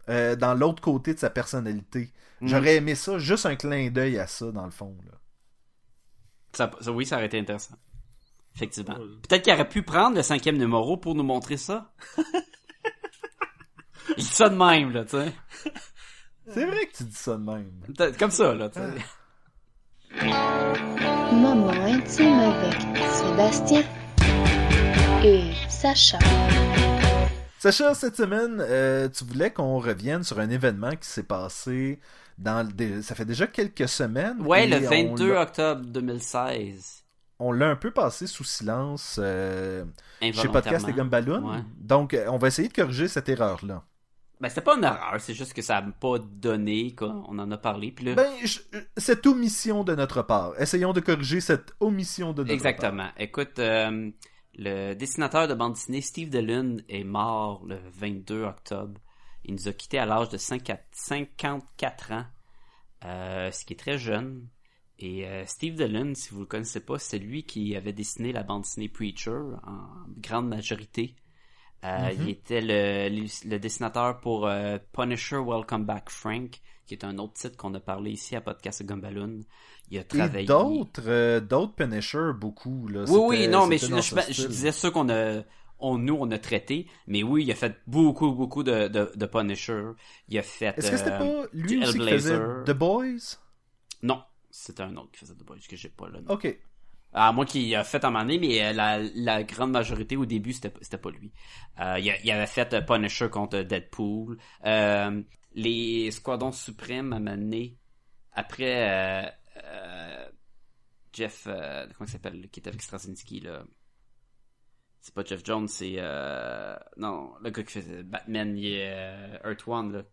[0.10, 2.12] euh, dans l'autre côté de sa personnalité.
[2.42, 2.48] Mm.
[2.48, 4.96] J'aurais aimé ça, juste un clin d'œil à ça, dans le fond.
[5.06, 5.18] Là.
[6.54, 7.76] Ça, ça- oui, ça aurait été intéressant.
[8.56, 8.96] Effectivement.
[8.98, 9.06] Ouais.
[9.28, 11.94] Peut-être qu'il aurait pu prendre le cinquième numéro pour nous montrer ça.
[14.18, 15.34] Il dit ça de même, là, tu sais.
[16.54, 17.72] C'est vrai que tu dis ça de même.
[17.88, 20.26] Peut-être Comme ça, là, tu sais.
[21.32, 22.82] Moment intime avec
[23.14, 23.84] Sébastien
[25.24, 26.20] et Sacha.
[27.62, 32.00] Sacha, cette semaine, euh, tu voulais qu'on revienne sur un événement qui s'est passé
[32.40, 34.42] dans le ça fait déjà quelques semaines.
[34.42, 37.04] Ouais, le on 22 l'a- octobre 2016.
[37.38, 39.86] On l'a un peu passé sous silence euh,
[40.24, 40.94] chez Podcast et.
[40.94, 41.52] Gumballoon.
[41.52, 41.60] Ouais.
[41.78, 43.84] Donc, euh, on va essayer de corriger cette erreur-là.
[44.40, 47.24] Ben, c'était pas une erreur, c'est juste que ça n'a pas donné, quoi.
[47.28, 48.16] On en a parlé, puis là...
[48.16, 48.58] Ben, je-
[48.98, 50.60] cette omission de notre part.
[50.60, 53.10] Essayons de corriger cette omission de notre Exactement.
[53.20, 54.10] Écoute, euh,
[54.58, 59.00] le dessinateur de bande dessinée Steve DeLune est mort le 22 octobre.
[59.46, 62.26] Il nous a quittés à l'âge de 54 54 ans,
[63.06, 64.48] euh, ce qui est très jeune.
[65.00, 68.44] Et euh, Steve DeLune, si vous le connaissez pas, c'est lui qui avait dessiné la
[68.44, 69.32] bande dessinée Preacher
[69.66, 69.88] en
[70.18, 71.16] grande majorité.
[71.84, 74.48] Euh, Il était le, le- le dessinateur pour
[74.94, 76.60] Punisher Welcome Back Frank,
[76.92, 79.40] qui est un autre titre qu'on a parlé ici à Podcast Gumballoon.
[79.92, 80.46] Il a travaillé.
[80.46, 82.90] d'autres, euh, d'autres Punisher, beaucoup.
[82.90, 83.06] Là.
[83.08, 85.44] Oui, oui, non, mais je, je- disais ceux qu'on a,
[85.80, 89.26] on, nous, on a traité, mais oui, il a fait beaucoup, beaucoup de, de, de
[89.26, 89.84] Punisher.
[90.28, 90.74] Il a fait.
[90.78, 92.38] Est-ce que c'était euh, pas lui aussi qui faisait.
[92.66, 93.38] The Boys?
[94.04, 96.34] Non, c'était un autre qui faisait The Boys, que j'ai pas le nom.
[96.34, 96.54] Ok.
[97.14, 100.52] À moi qui a fait en année, mais euh, la, la grande majorité au début,
[100.52, 101.32] c'était c'était pas lui.
[101.80, 104.38] Euh, il, avait fait Punisher contre Deadpool.
[104.66, 105.22] Euh,
[105.54, 107.78] les Squadrons Suprêmes à Mané,
[108.34, 109.30] après euh,
[109.64, 110.30] euh,
[111.14, 113.64] Jeff, euh, comment il s'appelle, qui était avec Straczynski, là?
[115.02, 119.68] C'est pas Jeff Jones, c'est euh, non, le gars qui faisait Batman, il est Earth
[119.68, 120.04] One, là.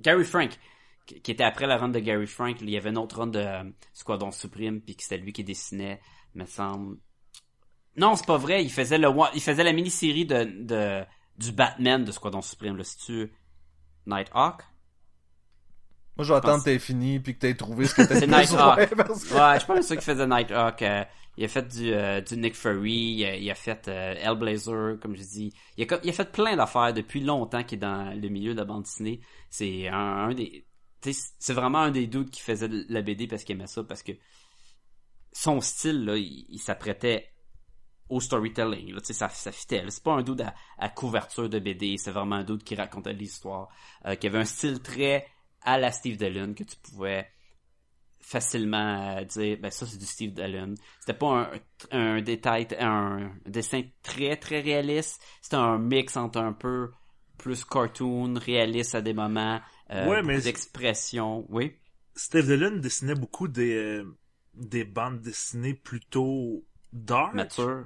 [0.00, 0.58] Gary Frank
[1.06, 3.74] qui était après la run de Gary Frank, il y avait une autre run de
[3.92, 6.00] Squadron Supreme, puis c'était lui qui dessinait,
[6.34, 6.98] me semble.
[7.96, 11.04] Non, c'est pas vrai, il faisait le il faisait la mini-série de, de
[11.36, 13.32] du Batman de Squadron Supreme, là, c'est-tu
[14.06, 14.62] Nighthawk?
[16.16, 18.26] Moi, je vais attendre que t'aies fini puis que t'aies trouvé ce que t'as C'est
[18.28, 18.78] Nighthawk.
[18.78, 20.82] Ouais, parce que- Ouais, je pense que c'est ça qui faisait Nighthawk.
[20.82, 21.04] euh,
[21.36, 25.00] il a fait du, euh, du Nick Fury, il a, il a fait euh, Hellblazer,
[25.00, 25.52] comme je dis.
[25.76, 28.52] Il a, co- il a fait plein d'affaires depuis longtemps qu'il est dans le milieu
[28.54, 29.20] de la bande dessinée.
[29.50, 29.96] C'est un,
[30.28, 30.64] un des...
[31.02, 34.02] C'est vraiment un des doutes qui faisait de la BD parce qu'il aimait ça, parce
[34.02, 34.12] que
[35.32, 37.33] son style, là, il, il s'apprêtait
[38.08, 38.92] au storytelling.
[38.94, 39.84] Là, tu sais, ça, ça fitait.
[39.88, 43.12] C'est pas un doute à, à couverture de BD, c'est vraiment un doute qui racontait
[43.12, 43.68] l'histoire.
[44.06, 45.26] Euh, qui avait un style très
[45.62, 47.26] à la Steve Dillon, que tu pouvais
[48.20, 50.74] facilement euh, dire ben ça c'est du Steve Dillon.
[51.00, 51.50] C'était pas
[51.92, 56.90] un, un détail un, dessin très très réaliste, c'était un mix entre un peu
[57.36, 61.74] plus cartoon, réaliste à des moments, euh, Ouais, mais- d'expression, oui?
[62.16, 64.16] Steve Dillon dessinait beaucoup des, euh,
[64.54, 66.64] des bandes dessinées plutôt
[66.94, 67.34] dark?
[67.34, 67.84] Mature.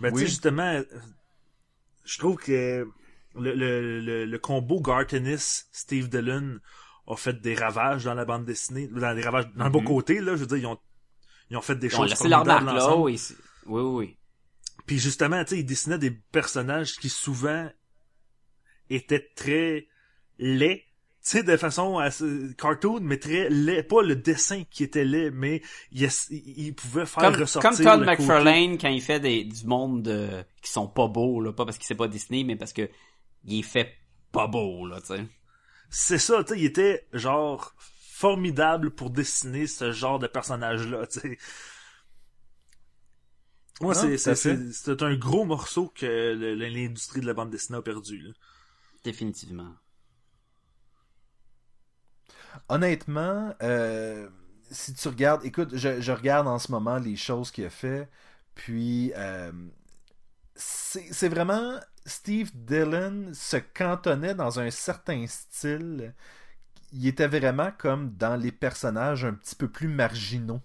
[0.00, 0.84] Ben, tu sais, justement, euh,
[2.04, 2.86] je trouve que
[3.34, 6.58] le, le, le, le combo Gartenis, Steve Dillon
[7.06, 10.20] a fait des ravages dans la bande dessinée, dans les ravages, dans le bon côté,
[10.20, 10.78] là, je veux dire, ils ont,
[11.50, 13.20] ils ont fait des Ils ont choses laissé leur marque là, oui,
[13.66, 14.16] oui, oui.
[14.86, 17.70] Puis justement, tu sais, il dessinait des personnages qui souvent
[18.90, 19.86] étaient très
[20.38, 20.84] laids,
[21.22, 22.24] sais, de façon assez
[22.58, 23.84] cartoon, mais très laid.
[23.84, 25.62] Pas le dessin qui était laid, mais
[25.92, 30.44] il, pouvait faire Comme, ressortir comme Todd McFarlane quand il fait des, du monde de,
[30.62, 32.88] qui sont pas beaux, là, pas parce qu'il sait pas dessiner, mais parce que
[33.44, 33.94] il est fait
[34.32, 35.24] pas beau, là, tu sais.
[35.90, 37.74] C'est ça, tu sais, il était genre
[38.12, 41.38] formidable pour dessiner ce genre de personnage-là, tu sais.
[43.80, 48.18] Moi, c'est, un gros morceau que l'industrie de la bande dessinée a perdu.
[48.18, 48.30] Là.
[49.02, 49.74] Définitivement.
[52.68, 54.28] Honnêtement, euh,
[54.70, 58.08] si tu regardes, écoute, je, je regarde en ce moment les choses qu'il a fait,
[58.54, 59.52] puis euh,
[60.54, 66.14] c'est vraiment Steve Dillon se cantonnait dans un certain style.
[66.92, 70.62] Il était vraiment comme dans les personnages un petit peu plus marginaux.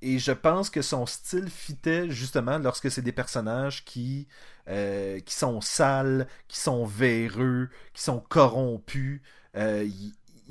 [0.00, 4.26] et je pense que son style fitait justement lorsque c'est des personnages qui,
[4.68, 9.20] euh, qui sont sales, qui sont véreux, qui sont corrompus.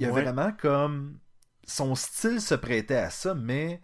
[0.01, 0.21] Y, a Ouais.
[0.21, 1.19] vraiment comme.
[1.65, 3.81] Son style se prêtait à ça, mais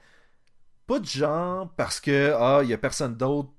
[0.88, 3.49] pas de genre parce que ah, il y a personne d'autre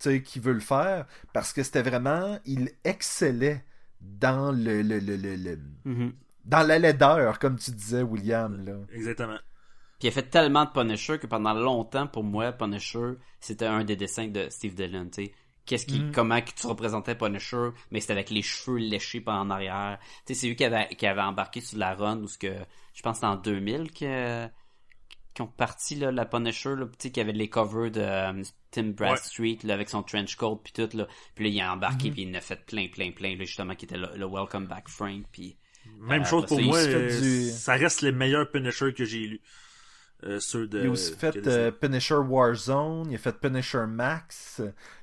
[0.00, 2.38] tu sais, qui veut le faire, parce que c'était vraiment.
[2.44, 3.64] Il excellait
[4.00, 6.12] dans le, le, le, le- le- Mhm.
[6.44, 8.64] dans la laideur, comme tu disais, William.
[8.64, 8.74] Là.
[8.92, 9.38] Exactement.
[9.98, 13.82] Puis il a fait tellement de Punisher que pendant longtemps, pour moi, Punisher, c'était un
[13.84, 15.32] des dessins de Steve Dillon, tu sais.
[15.68, 16.12] Qu'est-ce qui, Mm.
[16.12, 19.98] comment que tu représentais Punisher, mais c'était avec les cheveux léchés par en arrière.
[20.26, 22.52] Tu sais, c'est lui qui avait, qui avait embarqué sur la run, ou ce que,
[22.94, 24.46] je pense que c'était en 2000 que,
[25.34, 28.42] qui ont parti, là, la Punisher, là, tu sais, qui avait les covers de euh,
[28.72, 31.06] Tim Bradstreet, là, avec son trench coat, puis tout, là.
[31.34, 33.74] Puis là, il a embarqué, puis il en a fait plein, plein, plein, là, justement,
[33.74, 35.56] qui était le, le Welcome Back Frank, puis...
[36.00, 39.20] Même Euh, chose pour ça, moi, euh, du- ça reste les meilleurs Punisher que j'ai
[39.26, 39.40] lus.
[40.24, 44.60] Euh, ceux de, Il a aussi fait euh, Punisher Warzone, il a fait Punisher Max,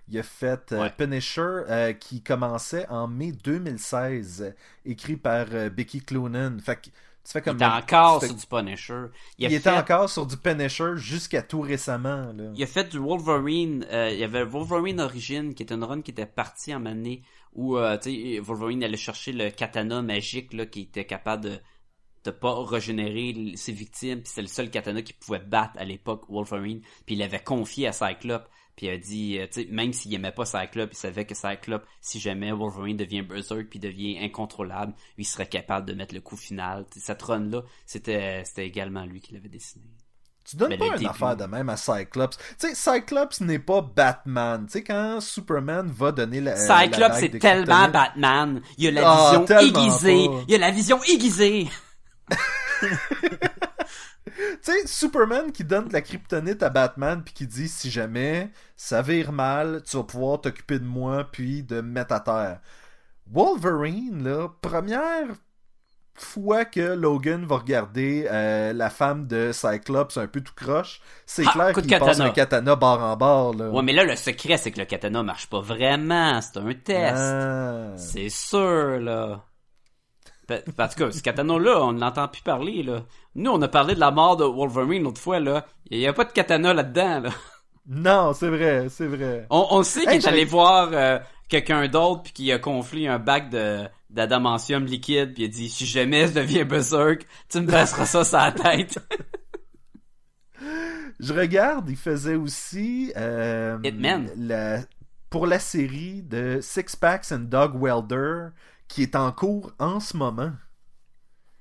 [0.10, 0.92] il a fait euh, Ouais.
[0.96, 4.54] Punisher euh, qui commençait en mai 2016,
[4.86, 6.58] écrit par euh, Becky Cloonan.
[6.60, 6.92] Fait que tu
[7.32, 9.06] fais Il comme était encore fais- sur du Punisher.
[9.40, 12.32] Il, était encore sur du Punisher jusqu'à tout récemment.
[12.34, 12.52] Là.
[12.56, 13.86] Il a fait du Wolverine.
[13.92, 17.24] euh, il y avait Wolverine Origin, qui était une run qui était partie en année
[17.54, 21.60] où Wolverine allait chercher le katana magique là, qui était capable de
[22.26, 24.22] de pas régénérer ses victimes.
[24.24, 26.82] Puis c'est le seul katana qui pouvait battre à l'époque Wolverine.
[27.06, 28.50] Puis il l'avait confié à Cyclope.
[28.76, 31.34] Puis il a dit, euh, tu sais, même s'il aimait pas Cyclope, il savait que
[31.34, 36.14] Cyclope, si jamais Wolverine devient berserk puis devient incontrôlable, lui il serait capable de mettre
[36.14, 36.86] le coup final.
[36.92, 39.86] Tu sais, cette run là, c'était c'était également lui qui l'avait dessiné.
[40.48, 42.38] Tu donnes Mais pas une début- affaire de même à Cyclops.
[42.60, 44.66] Tu sais, Cyclops n'est pas Batman.
[44.68, 46.54] Tu sais, quand Superman va donner la.
[46.68, 48.62] bague c'est tellement Batman.
[48.78, 50.28] Il y a la Ah, vision aiguisée.
[50.28, 50.44] pas.
[50.48, 51.68] Il y a la vision aiguisée.
[54.26, 58.50] Tu sais, Superman qui donne de la kryptonite à Batman puis qui dit si jamais
[58.76, 62.60] ça vire mal, tu vas pouvoir t'occuper de moi puis de me mettre à terre.
[63.28, 65.28] Wolverine, là, première
[66.16, 71.44] fois que Logan va regarder euh, la femme de Cyclops un peu tout croche, c'est
[71.48, 73.54] Ah, clair qu'il passe un katana barre en barre.
[73.54, 73.70] Là.
[73.70, 76.40] Ouais, mais là, le secret, c'est que le katana marche pas vraiment.
[76.42, 77.16] C'est un test.
[77.18, 77.94] Ah.
[77.98, 79.44] C'est sûr, là.
[80.50, 83.04] En tout cas, ce katana-là, on n'entend plus parler, là.
[83.34, 85.66] Nous, on a parlé de la mort de Wolverine l'autre fois, là.
[85.90, 87.30] Il y a pas de katana là-dedans, là.
[87.88, 89.46] Non, c'est vrai, c'est vrai.
[89.50, 91.20] On, on sait qu'il est allé voir euh,
[91.50, 95.68] quelqu'un d'autre puis qu'il a conflit un bac de d'adamantium liquide puis il a dit
[95.70, 98.98] si jamais je deviens berserk, tu me passeras ça sur la tête.
[101.20, 104.30] Je regarde, il faisait aussi euh, Hitman.
[104.38, 104.80] la-
[105.30, 108.48] pour la série de Six Packs and Dog Welder
[108.88, 110.52] qui est en cours en ce moment.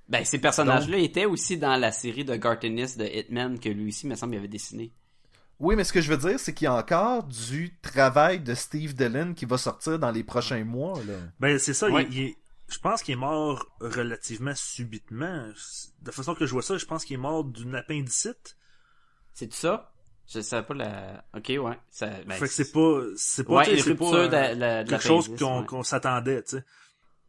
[0.09, 4.07] ben ces personnages-là étaient aussi dans la série de Gartenis de Hitman que lui aussi,
[4.07, 4.93] me semble, il avait dessiné.
[5.61, 8.55] Oui, mais ce que je veux dire, c'est qu'il y a encore du travail de
[8.55, 10.99] Steve Dillon qui va sortir dans les prochains mois.
[11.07, 11.15] Là.
[11.41, 12.07] Ben, c'est ça, Ouais.
[12.11, 12.37] il, il est-
[12.69, 15.45] je pense qu'il est mort relativement subitement.
[16.03, 18.57] De la façon que je vois ça, je pense qu'il est mort d'une appendicite.
[19.33, 19.93] C'est tout ça?
[20.27, 21.25] Je savais pas la.
[21.37, 21.79] Ok, ouais.
[21.91, 24.89] Ça, ben, fait que c'est pas, c'est pas, Ouais, sais, pas, euh, de la- de
[24.91, 25.67] quelque chose l'appendice, qu'on ouais.
[25.67, 26.65] qu'on s'attendait, tu sais.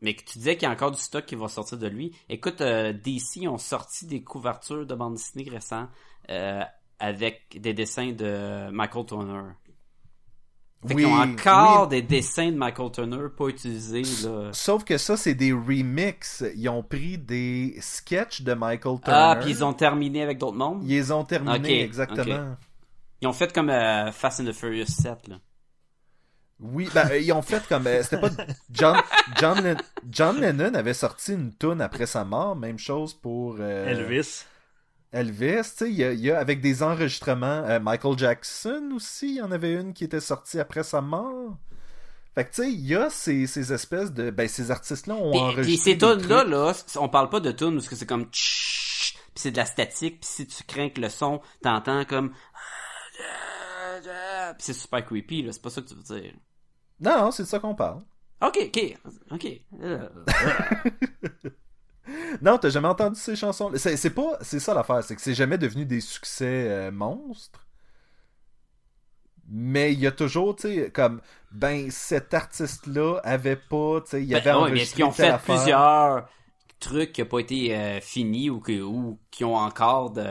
[0.06, 2.16] Mais que tu disais qu'il y a encore du stock qui va sortir de lui.
[2.30, 5.88] Écoute, euh, DC ont sorti des couvertures de bande dessinée récents
[6.30, 6.62] euh,
[7.00, 9.42] avec des dessins de Michael Turner.
[10.88, 11.88] Fait Oui, qu'ils ont encore oui.
[11.90, 14.52] des dessins de Michael Turner pas utilisés, là.
[14.54, 16.44] Sauf que ça, c'est des remixes.
[16.56, 19.18] Ils ont pris des sketchs de Michael Turner.
[19.20, 20.84] Ah, puis ils ont terminé avec d'autres mondes?
[20.84, 22.56] Ils les ont terminés, Ok, exactement.
[23.22, 25.38] Ils ont fait comme euh, Fast and the Furious 7, là.
[26.60, 27.86] Oui, ben, euh, ils ont fait comme.
[27.88, 28.30] euh, C'était pas.
[28.72, 28.98] John,
[29.38, 32.56] John, Len- John Lennon avait sorti une toune après sa mort.
[32.56, 33.58] Même chose pour.
[33.60, 34.46] euh, Elvis.
[35.12, 37.64] Elvis, tu sais, il y a, il y a avec des enregistrements.
[37.66, 41.58] euh, Michael Jackson aussi, il y en avait une qui était sortie après sa mort.
[42.36, 44.30] Fait que tu sais, il y a ces, ces espèces de.
[44.30, 45.64] Ben, ces artistes-là ont enregistré.
[45.64, 49.52] puis ces tunes-là, là, on parle pas de tunes parce que c'est comme puis c'est
[49.52, 52.32] de la statique, puis si tu crains que le son, t'entends comme
[54.54, 56.34] puis c'est super creepy, là, c'est pas ça que tu veux dire.
[57.00, 58.02] Non, non, c'est de ça qu'on parle.
[58.42, 58.98] Ok, ok,
[59.32, 59.48] ok.
[59.82, 60.10] Euh,
[62.42, 63.72] Non, t'as jamais entendu ces chansons.
[63.76, 64.38] C'est pas.
[64.42, 67.66] C'est ça l'affaire, c'est que c'est jamais devenu des succès euh, monstres.
[69.48, 71.22] Mais il y a toujours, tu sais, comme.
[71.52, 74.02] Ben, cet artiste-là avait pas.
[74.02, 75.56] Tu sais, il ben, avait ouais, enregistré ont fait affaire.
[75.58, 76.30] plusieurs
[76.80, 80.26] trucs qui n'ont pas été euh, finis ou, que, ou qui ont encore de...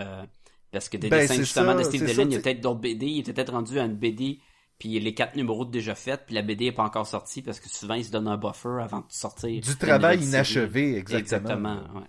[0.71, 2.81] Parce que des Ben, dessins justement ça, de Steve Dillon, il y a peut-être d'autres
[2.81, 4.41] BD, il était peut-être rendu à une BD,
[4.85, 7.71] puis les quatre numéros déjà faits, puis la BD est pas encore sortie parce que
[7.71, 9.63] souvent ils se donnent un buffer avant de sortir.
[9.63, 11.49] Du travail inachevé, exactement.
[11.79, 12.07] Exactement, ouais.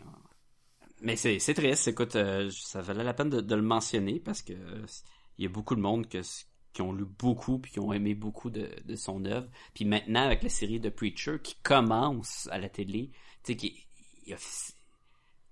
[0.99, 4.41] Mais c'est c'est triste, écoute, euh, ça valait la peine de, de le mentionner parce
[4.41, 4.85] que euh,
[5.37, 6.19] il y a beaucoup de monde que,
[6.73, 9.47] qui ont lu beaucoup puis qui ont aimé beaucoup de, de son œuvre.
[9.73, 13.11] Puis maintenant, avec la série de Preacher qui commence à la télé,
[13.45, 13.87] tu sais, qui,
[14.25, 14.37] il a-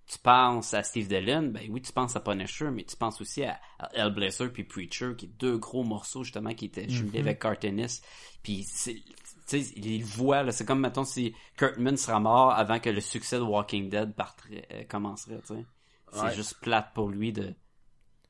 [0.06, 3.44] tu penses à Steve Dillon, ben oui, tu penses à Punisher, mais tu penses aussi
[3.44, 7.40] à, à Hellblazer puis Preacher, qui est deux gros morceaux, justement, qui étaient jumelés avec
[7.42, 8.06] Cartoonist.
[8.44, 9.04] Puis, c'est- tu
[9.46, 13.44] sais, il voit, c'est comme, mettons, si Kurtman sera mort avant que le succès de
[13.44, 14.14] Walking Dead
[14.52, 15.40] euh, commencerait.
[15.46, 16.36] C'est Ouais.
[16.36, 17.54] juste plate pour lui de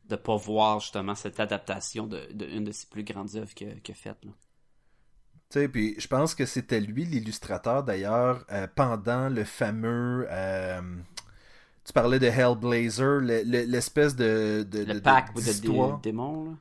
[0.10, 3.80] de pas voir, justement, cette adaptation de, de une de ses plus grandes œuvres que-.
[3.82, 3.94] Tu
[5.50, 10.28] sais, puis je pense que c'était lui l'illustrateur d'ailleurs euh, pendant le fameux.
[10.30, 10.82] euh,
[11.86, 16.46] tu parlais de Hellblazer, le- le- l'espèce de, de, de- Le de- pack de démons,
[16.46, 16.52] là?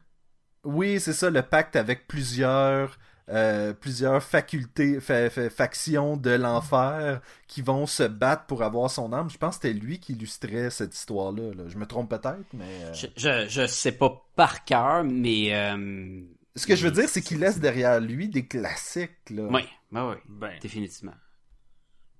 [0.64, 2.98] Oui, c'est ça, le pacte avec plusieurs
[3.28, 9.12] euh, plusieurs facultés, fa- fa- factions de l'enfer qui vont se battre pour avoir son
[9.12, 9.30] âme.
[9.30, 11.54] Je pense que c'était lui qui illustrait cette histoire-là.
[11.54, 11.62] là.
[11.68, 15.54] Je me trompe peut-être, mais euh, Je, je, je sais pas par cœur, mais...
[15.54, 16.20] Euh...
[16.56, 19.30] ce que je veux dire, c'est qu'il laisse derrière lui des classiques.
[19.30, 19.44] Là.
[19.50, 19.62] Oui,
[19.92, 21.14] oui, oui, Ben, définitivement.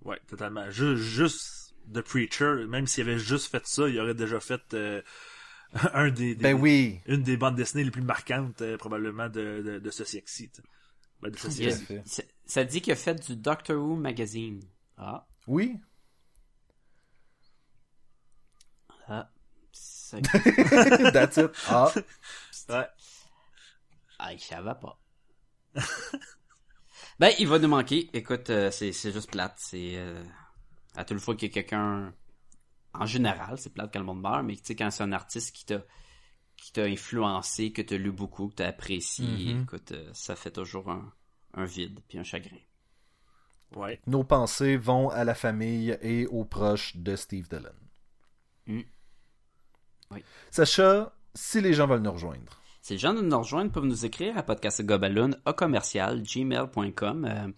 [0.05, 0.71] ouais, totalement.
[0.71, 1.62] Ju- juste
[1.93, 5.03] The Preacher, même s'il avait juste fait ça, il aurait déjà fait euh,
[5.95, 7.01] un des, des- Ben oui.
[7.07, 10.51] une des bandes dessinées les plus marquantes euh, probablement de, de, de ce siècle-ci.
[11.23, 11.51] Ben, de ce
[12.05, 14.61] ça, ça dit qu'il a fait du Doctor Who magazine.
[14.99, 15.77] Ah, Oui.
[19.09, 19.29] ah.
[21.13, 21.51] That's it.
[21.69, 21.93] Ah.
[22.69, 22.87] Ouais.
[24.19, 24.99] Ah, il savait pas.
[27.19, 28.09] ben, il va nous manquer.
[28.13, 29.55] Écoute, euh, c'est, c'est juste plate.
[29.59, 30.23] C'est euh,
[30.97, 32.13] à toute fois qu'il y a quelqu'un...
[32.95, 35.55] En général, c'est plate quand le monde meurt, mais tu sais, quand c'est un artiste
[35.55, 35.83] qui t'a
[36.57, 39.63] qui t'a influencé, que t'as lu beaucoup, que t'as apprécié, Mhm.
[39.63, 41.13] écoute, euh, ça fait toujours un,
[41.55, 42.59] un vide puis un chagrin.
[43.75, 44.01] Ouais.
[44.07, 47.73] Nos pensées vont à la famille et aux proches de Steve Dillon.
[48.67, 48.81] Mm.
[50.13, 50.23] Oui.
[50.53, 52.61] Sacha, si les gens veulent nous rejoindre.
[52.83, 57.25] Si les gens veulent nous rejoindre, peuvent nous écrire à podcastgobaloon à commercial gmail.com.
[57.25, 57.49] Euh,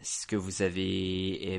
[0.00, 1.54] est-ce que vous avez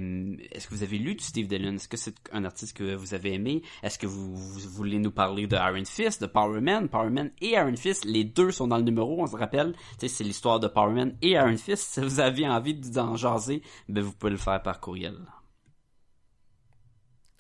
[0.51, 1.75] est-ce que vous avez lu du Steve Dillon?
[1.75, 3.63] Est-ce que c'est un artiste que vous avez aimé?
[3.83, 6.87] Est-ce que vous, vous voulez nous parler de Iron Fist, de Power Man?
[6.87, 9.73] Power Man et Iron Fist, les deux sont dans le numéro, on se rappelle.
[9.73, 11.93] Tu sais, c'est l'histoire de Power Man et Iron Fist.
[11.93, 15.17] Si vous avez envie d'en jaser, ben vous pouvez le faire par courriel.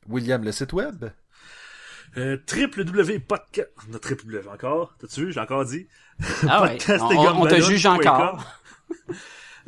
[0.07, 1.05] William, le site web?
[2.15, 3.69] Euh, www.podcast...
[3.89, 4.95] Non, www encore.
[4.97, 5.31] T'as-tu vu?
[5.31, 5.87] J'ai encore dit.
[6.47, 8.43] Ah ouais, on te juge encore.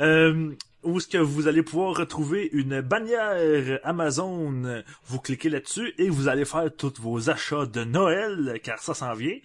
[0.02, 4.84] Euh, où est-ce que vous allez pouvoir retrouver une bannière Amazon.
[5.06, 9.14] Vous cliquez là-dessus et vous allez faire tous vos achats de Noël, car ça s'en
[9.14, 9.38] vient.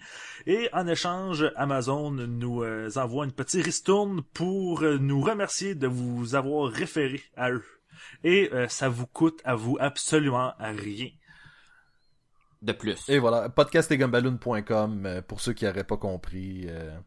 [0.47, 6.35] Et en échange, Amazon nous euh, envoie une petite ristourne pour nous remercier de vous
[6.35, 7.65] avoir référé à eux.
[8.23, 11.09] Et euh, ça vous coûte à vous absolument rien.
[12.61, 13.07] De plus.
[13.09, 16.65] Et voilà, podcastetgumballoon.com euh, pour ceux qui n'auraient pas compris.
[16.67, 16.97] euh,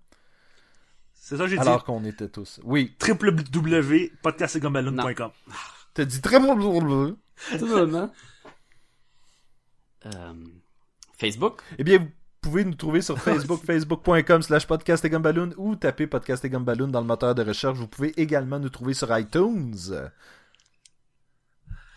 [1.29, 2.59] C'est ça que j'ai alors qu'on était tous.
[2.65, 3.13] Oui, dit.
[3.13, 5.31] www.podcastetgumballoon.com
[5.99, 7.17] t'as dit très blablabla.
[7.59, 8.11] Tout vraiment.
[10.07, 10.35] Euh,
[11.19, 11.61] Facebook?
[11.77, 12.09] Eh bien, vous
[12.41, 16.89] pouvez nous trouver sur Facebook, facebook.com slash podcast et Gumballoon, ou taper podcast et Gumballoon
[16.89, 17.77] dans le moteur de recherche.
[17.77, 19.75] Vous pouvez également nous trouver sur iTunes.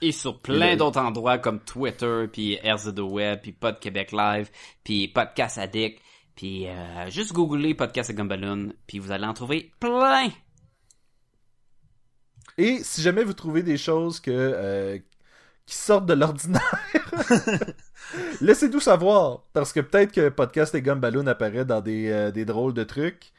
[0.01, 4.49] Et sur plein d'autres endroits comme Twitter, puis RZO Web, puis Pod Québec Live,
[4.83, 6.01] puis Podcast Addict,
[6.41, 10.29] puis euh, juste googler Podcast et Gumballoon, puis vous allez en trouver plein.
[12.57, 14.97] Et si jamais vous trouvez des choses que euh,
[15.67, 16.79] qui sortent de l'ordinaire,
[18.41, 19.43] laissez-nous savoir.
[19.53, 23.31] Parce que peut-être que podcast et Gumballoon apparaît dans des, euh, des drôles de trucs.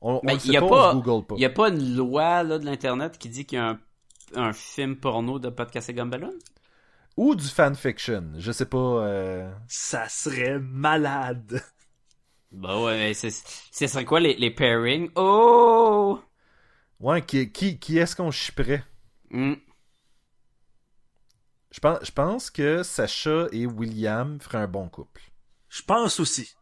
[0.00, 1.34] On, on Mais le sait y a pas, pas- on se google pas.
[1.36, 3.78] Il y a pas une loi là, de l'Internet qui dit qu'il y a un,
[4.36, 6.34] un film porno de Podcast et Gumballoon?
[7.16, 8.22] Ou du fanfiction.
[8.38, 8.78] Je sais pas.
[8.78, 11.60] euh, Ça serait malade.
[12.50, 15.10] Bah ouais, mais c'est, ce serait quoi les, les pairings?
[15.16, 16.20] Oh!
[17.00, 18.84] Ouais, qui, qui, qui est-ce qu'on chipperait?
[19.30, 19.54] Hmm.
[21.70, 25.20] Je pense, je pense que Sacha et William feraient un bon couple.
[25.68, 26.54] Je pense aussi.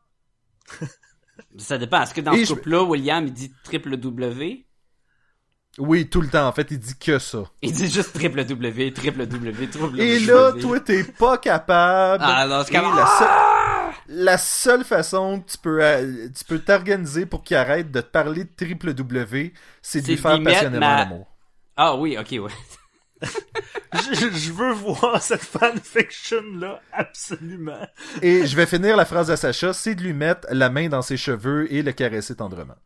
[1.59, 2.03] Ça dépend.
[2.03, 4.67] Est-ce que dans Et ce je- couple-là, William, il dit triple W?
[5.79, 6.49] Oui, tout le temps.
[6.49, 7.45] En fait, il dit que ça.
[7.61, 10.27] Il dit juste triple W, triple W, triple Et W.
[10.27, 12.25] là, toi, t'es pas capable.
[12.27, 13.46] Ah non, c'est Et la, seule, Ah!
[14.09, 18.07] La seule façon que tu peux, euh, tu peux t'organiser pour qu'il arrête de te
[18.07, 19.53] parler de triple W,
[19.83, 21.27] c'est de lui faire passionnément ma- l'amour.
[21.77, 22.53] Ah oui, ok, ouais.
[23.93, 27.81] je, veux voir cette fanfiction-là, absolument.
[28.23, 31.03] Et je vais finir la phrase à Sacha, c'est de lui mettre la main dans
[31.03, 32.77] ses cheveux et le caresser tendrement.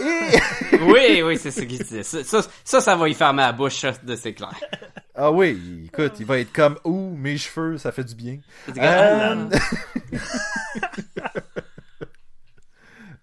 [0.00, 0.38] Et...
[0.82, 2.02] Oui, oui, c'est ce qu'il disait.
[2.02, 4.54] Ça, ça, va y fermer la bouche, de- c'est clair.
[5.14, 8.38] ah oui, écoute, il va être comme, ouh, mes cheveux, ça fait du bien.
[8.78, 9.34] Ah,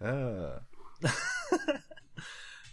[0.01, 0.49] Euh,
[1.05, 1.09] Ah.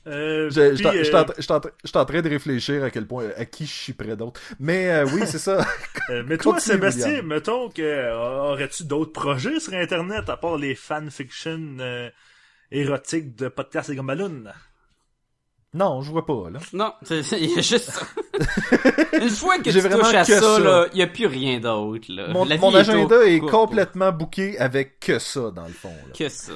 [0.06, 3.72] Euh, Je puis, euh, suis en train de réfléchir à quel point, à qui je
[3.72, 4.40] suis près d'autres.
[4.58, 5.66] Mais euh, oui, c'est ça.
[6.10, 7.26] euh, mais toi, Continue, Sébastien, William.
[7.26, 8.16] mettons que euh,
[8.52, 12.08] aurais-tu d'autres projets sur Internet à part les fanfictions euh,
[12.72, 14.44] érotiques de podcast et Gumballoon?
[15.72, 16.58] Non, je vois pas, là.
[16.72, 18.06] Non, il y a juste ça.
[19.20, 20.58] Une fois que J'ai tu vraiment touches à ça, ça.
[20.58, 22.26] là, il y a plus rien d'autre, là.
[22.28, 25.92] Mon, mon est agenda est courte, complètement booké avec que ça, dans le fond.
[26.08, 26.12] là.
[26.18, 26.52] Que ça.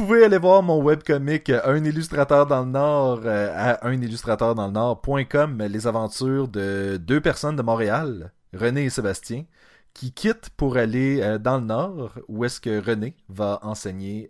[0.00, 5.62] Vous pouvez aller voir mon webcomic euh, Un illustrateur dans le Nord euh, à unillustrateurdanslenord.com
[5.68, 9.44] les aventures de deux personnes de Montréal, René et Sébastien,
[9.92, 14.26] qui quittent pour aller euh, dans le Nord où est-ce que René va enseigner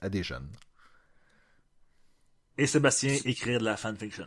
[0.00, 0.48] à des jeunes.
[2.56, 4.26] Et Sébastien écrire de la fanfiction.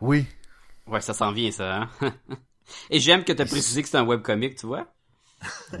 [0.00, 0.26] Oui,
[0.86, 1.90] Ouais, ça s'en vient, ça, hein?
[2.88, 4.86] Et j'aime que t'as précisé que c'est un webcomic, tu vois?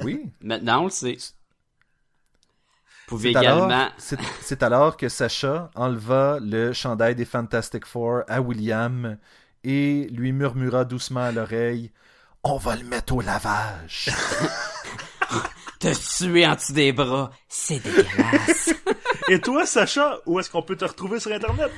[0.04, 0.30] oui.
[0.42, 1.16] Maintenant, on le sait.
[3.10, 3.88] Pouvez C'est alors, également...
[3.98, 9.18] c'est- c'est alors que Sacha enleva le chandail des Fantastic Four à William
[9.64, 11.90] et lui murmura doucement à l'oreille
[12.44, 14.08] On va le mettre au lavage.
[15.80, 15.88] te
[16.24, 18.74] tuer en dessous des bras, c'est dégueulasse.
[19.28, 21.70] Et toi, Sacha, où est-ce qu'on peut te retrouver sur Internet?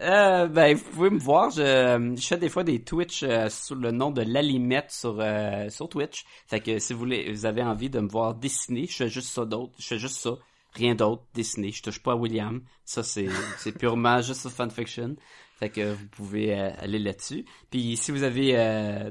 [0.00, 3.74] euh, ben, vous pouvez me voir, je, je fais des fois des Twitch euh, sous
[3.74, 6.24] le nom de Lalimette sur, euh, sur Twitch.
[6.46, 9.30] Fait que si vous voulez, vous avez envie de me voir dessiner, je fais juste
[9.32, 10.30] ça d'autre, je fais juste ça.
[10.74, 11.70] Rien d'autre, dessiner.
[11.72, 12.60] Je touche pas à William.
[12.84, 15.16] Ça, c'est, c'est purement juste sur fanfiction.
[15.58, 17.44] Fait que vous pouvez euh, aller là-dessus.
[17.70, 19.10] Puis si vous avez euh,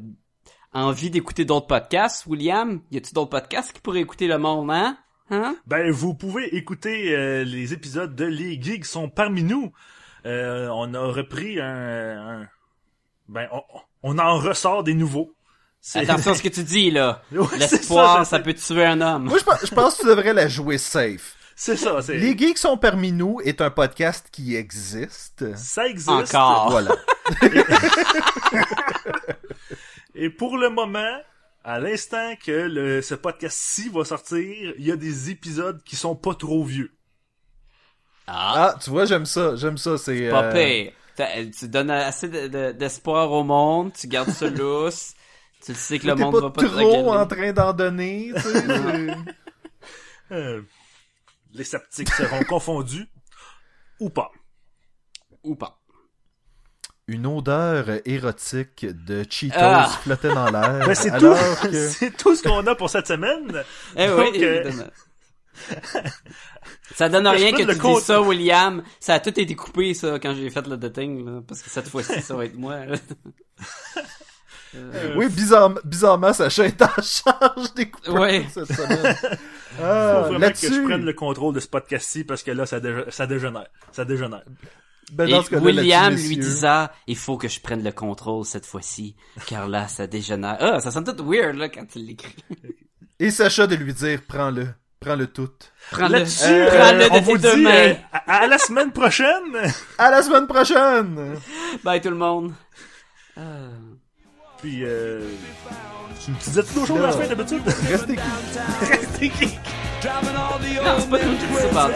[0.73, 4.97] envie d'écouter d'autres podcasts, William, y a-tu d'autres podcasts qui pourraient écouter le monde, hein?
[5.29, 5.55] Hein?
[5.65, 9.71] Ben, vous pouvez écouter euh, les épisodes de Les Geeks sont parmi nous.
[10.25, 12.41] Euh, on a repris un...
[12.41, 12.47] un-
[13.29, 13.61] Ben, on,
[14.03, 15.33] on en ressort des nouveaux.
[15.95, 17.21] Attention à ce que tu dis, là.
[17.31, 19.25] Ouais, L'espoir, ça, peut tuer un homme.
[19.25, 21.35] Moi, je pense, je pense que tu devrais la jouer safe.
[21.55, 22.17] C'est ça, c'est...
[22.17, 25.55] Les Geeks sont parmi nous est un podcast qui existe.
[25.55, 26.09] Ça existe.
[26.35, 26.71] Encore.
[26.71, 26.95] Voilà.
[30.15, 31.17] Et pour le moment,
[31.63, 36.15] à l'instant que le, ce podcast-ci va sortir, il y a des épisodes qui sont
[36.15, 36.91] pas trop vieux.
[38.27, 39.55] Ah, Ah, tu vois, j'aime ça.
[39.55, 39.97] J'aime ça.
[39.97, 40.89] C'est pas euh.
[41.15, 45.13] T'as- Tu donnes assez de- de- d'espoir au monde, tu gardes ça lousse,
[45.63, 48.31] tu sais que le T'es monde pas va pas te trop en train d'en donner.
[48.35, 48.63] tu sais,
[50.31, 50.61] Euh,
[51.53, 53.07] les sceptiques seront confondus
[53.99, 54.31] ou pas.
[55.43, 55.79] Ou pas.
[57.07, 59.89] Une odeur érotique de Cheetos Ah.
[60.03, 60.85] flottait dans l'air.
[60.87, 61.87] Ben, c'est tout, que...
[61.89, 63.63] c'est tout ce qu'on a pour cette semaine.
[63.97, 64.71] Eh Donc, oui, euh.
[66.95, 67.97] Ça donne que rien que prenne tu compte.
[67.97, 68.83] dises ça, William.
[69.01, 71.89] Ça a tout été coupé, ça, quand j'ai fait le dating, là, parce que cette
[71.89, 72.85] fois-ci, ça va être moi.
[72.85, 72.95] là.
[74.75, 78.43] Euh, Oui, bizarrement, bizarrement, Sacha est en charge des coupures Ouais.
[78.51, 79.15] cette semaine.
[79.77, 82.79] Faut Ah, vraiment que je prenne le contrôle de ce podcast-ci parce que là, ça,
[82.79, 83.67] dé- ça dégénère.
[83.91, 84.43] Ça dégénère.
[85.11, 89.15] ben, Et William lui disant, il faut que je prenne le contrôle cette fois-ci,
[89.47, 90.57] car là, ça dégénère.
[90.59, 92.35] Ah, ça sonne tout weird, là, quand tu l'écris.
[93.19, 94.67] Et Sacha de lui dire, prends-le,
[94.99, 95.49] prends-le tout.
[95.91, 97.71] Prends-le, Là-dessus, Euh, prends-le on de vous tes deux dit mains.
[97.71, 99.71] euh, à, à la semaine prochaine.
[99.97, 101.35] À la semaine prochaine!
[101.83, 102.53] Bye tout le monde.
[103.37, 103.41] Ah.
[104.59, 105.21] Puis, euh,
[106.23, 107.61] tu me disais toujours chose à la fin d'habitude?
[107.89, 108.79] Restez geeks.
[108.89, 109.59] Restez geek.
[110.05, 111.89] Non, c'est pas qui dis ça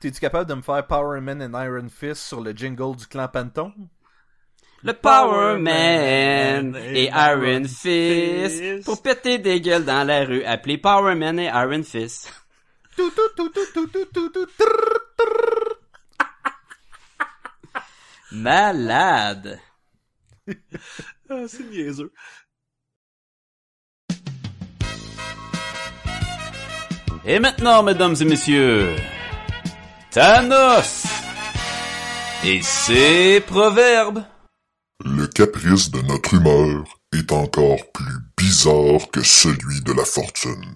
[0.00, 3.26] T'es-tu capable de me faire Power Man and Iron Fist sur le jingle du clan
[3.26, 3.72] Panton?
[4.84, 11.16] Le Power Man et Iron Fist pour péter des gueules dans la rue, appelé Power
[11.16, 12.32] Man et Iron Fist.
[18.30, 19.58] Malade.
[21.28, 22.12] Ah, c'est niaiseux.
[27.24, 28.94] Et maintenant, mesdames et messieurs,
[30.18, 31.04] Thanos
[32.44, 34.24] et ses proverbes.
[35.04, 40.74] Le caprice de notre humeur est encore plus bizarre que celui de la fortune.